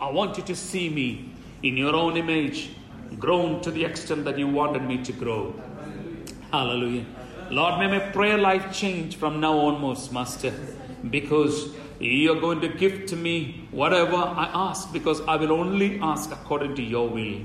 I 0.00 0.10
want 0.10 0.36
you 0.36 0.42
to 0.44 0.56
see 0.56 0.90
me 0.90 1.32
in 1.62 1.76
your 1.76 1.94
own 1.94 2.16
image, 2.16 2.70
grown 3.18 3.62
to 3.62 3.70
the 3.70 3.84
extent 3.84 4.24
that 4.24 4.38
you 4.38 4.48
wanted 4.48 4.82
me 4.82 5.02
to 5.04 5.12
grow. 5.12 5.54
Hallelujah. 6.50 7.06
Lord, 7.50 7.78
may 7.78 7.86
my 7.86 7.98
prayer 7.98 8.38
life 8.38 8.72
change 8.72 9.16
from 9.16 9.40
now 9.40 9.58
onwards, 9.58 10.10
Master, 10.10 10.52
because 11.10 11.70
you're 12.00 12.40
going 12.40 12.60
to 12.60 12.68
give 12.68 13.06
to 13.06 13.16
me 13.16 13.66
whatever 13.70 14.16
I 14.16 14.50
ask, 14.52 14.92
because 14.92 15.20
I 15.22 15.36
will 15.36 15.52
only 15.52 16.00
ask 16.00 16.30
according 16.32 16.74
to 16.76 16.82
your 16.82 17.08
will. 17.08 17.40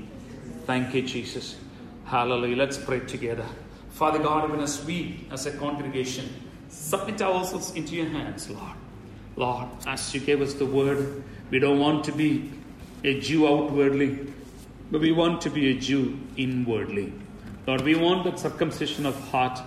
Thank 0.66 0.94
you, 0.94 1.02
Jesus. 1.02 1.56
Hallelujah. 2.04 2.56
Let's 2.56 2.78
pray 2.78 3.00
together. 3.00 3.46
Father 3.90 4.18
God, 4.18 4.48
even 4.48 4.60
as 4.60 4.84
we, 4.84 5.26
as 5.30 5.46
a 5.46 5.52
congregation, 5.52 6.28
submit 6.68 7.20
ourselves 7.22 7.72
into 7.74 7.94
your 7.94 8.08
hands, 8.08 8.48
Lord. 8.50 8.72
Lord, 9.36 9.68
as 9.86 10.12
you 10.14 10.20
gave 10.20 10.40
us 10.40 10.54
the 10.54 10.66
word, 10.66 11.22
we 11.50 11.58
don't 11.58 11.78
want 11.78 12.04
to 12.04 12.12
be 12.12 12.50
a 13.04 13.20
Jew 13.20 13.46
outwardly, 13.46 14.26
but 14.90 15.00
we 15.00 15.12
want 15.12 15.40
to 15.42 15.50
be 15.50 15.70
a 15.70 15.78
Jew 15.78 16.18
inwardly. 16.36 17.12
Lord, 17.66 17.82
we 17.82 17.94
want 17.94 18.24
the 18.24 18.36
circumcision 18.36 19.06
of 19.06 19.16
heart, 19.30 19.60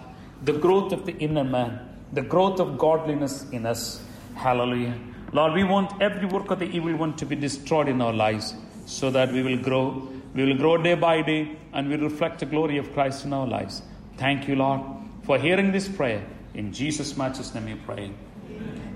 the 0.43 0.53
growth 0.53 0.91
of 0.91 1.05
the 1.05 1.15
inner 1.17 1.43
man, 1.43 1.79
the 2.11 2.21
growth 2.21 2.59
of 2.59 2.77
godliness 2.77 3.49
in 3.51 3.65
us. 3.65 4.01
Hallelujah. 4.35 4.97
Lord, 5.31 5.53
we 5.53 5.63
want 5.63 6.01
every 6.01 6.27
work 6.27 6.51
of 6.51 6.59
the 6.59 6.65
evil 6.65 6.95
one 6.95 7.15
to 7.15 7.25
be 7.25 7.35
destroyed 7.35 7.87
in 7.87 8.01
our 8.01 8.13
lives 8.13 8.53
so 8.85 9.09
that 9.11 9.31
we 9.31 9.41
will 9.41 9.57
grow. 9.57 10.07
We 10.35 10.45
will 10.45 10.57
grow 10.57 10.77
day 10.77 10.95
by 10.95 11.21
day 11.21 11.55
and 11.71 11.89
we 11.89 11.95
reflect 11.95 12.39
the 12.39 12.45
glory 12.45 12.77
of 12.77 12.91
Christ 12.93 13.25
in 13.25 13.33
our 13.33 13.47
lives. 13.47 13.81
Thank 14.17 14.47
you, 14.47 14.55
Lord, 14.55 14.81
for 15.23 15.37
hearing 15.37 15.71
this 15.71 15.87
prayer. 15.87 16.23
In 16.53 16.73
Jesus' 16.73 17.15
matchless 17.15 17.53
name 17.55 17.65
we 17.65 17.75
pray. 17.75 18.11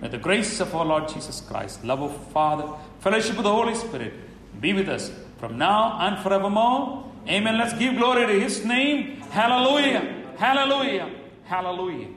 May 0.02 0.10
the 0.10 0.18
grace 0.18 0.60
of 0.60 0.76
our 0.76 0.86
Lord 0.86 1.08
Jesus 1.08 1.41
Christ, 1.41 1.84
love 1.84 2.02
of 2.02 2.16
Father, 2.28 2.72
fellowship 3.00 3.38
of 3.38 3.43
the 3.43 3.52
Holy 3.52 3.74
Spirit 3.74 4.14
be 4.62 4.74
with 4.74 4.89
us 4.89 5.12
from 5.39 5.58
now 5.58 5.98
and 6.02 6.22
forevermore. 6.22 7.12
Amen. 7.28 7.58
Let's 7.58 7.74
give 7.74 7.98
glory 7.98 8.28
to 8.28 8.39
His 8.39 8.64
name. 8.64 9.22
Hallelujah. 9.32 10.24
Hallelujah. 10.38 11.10
Hallelujah. 11.48 12.16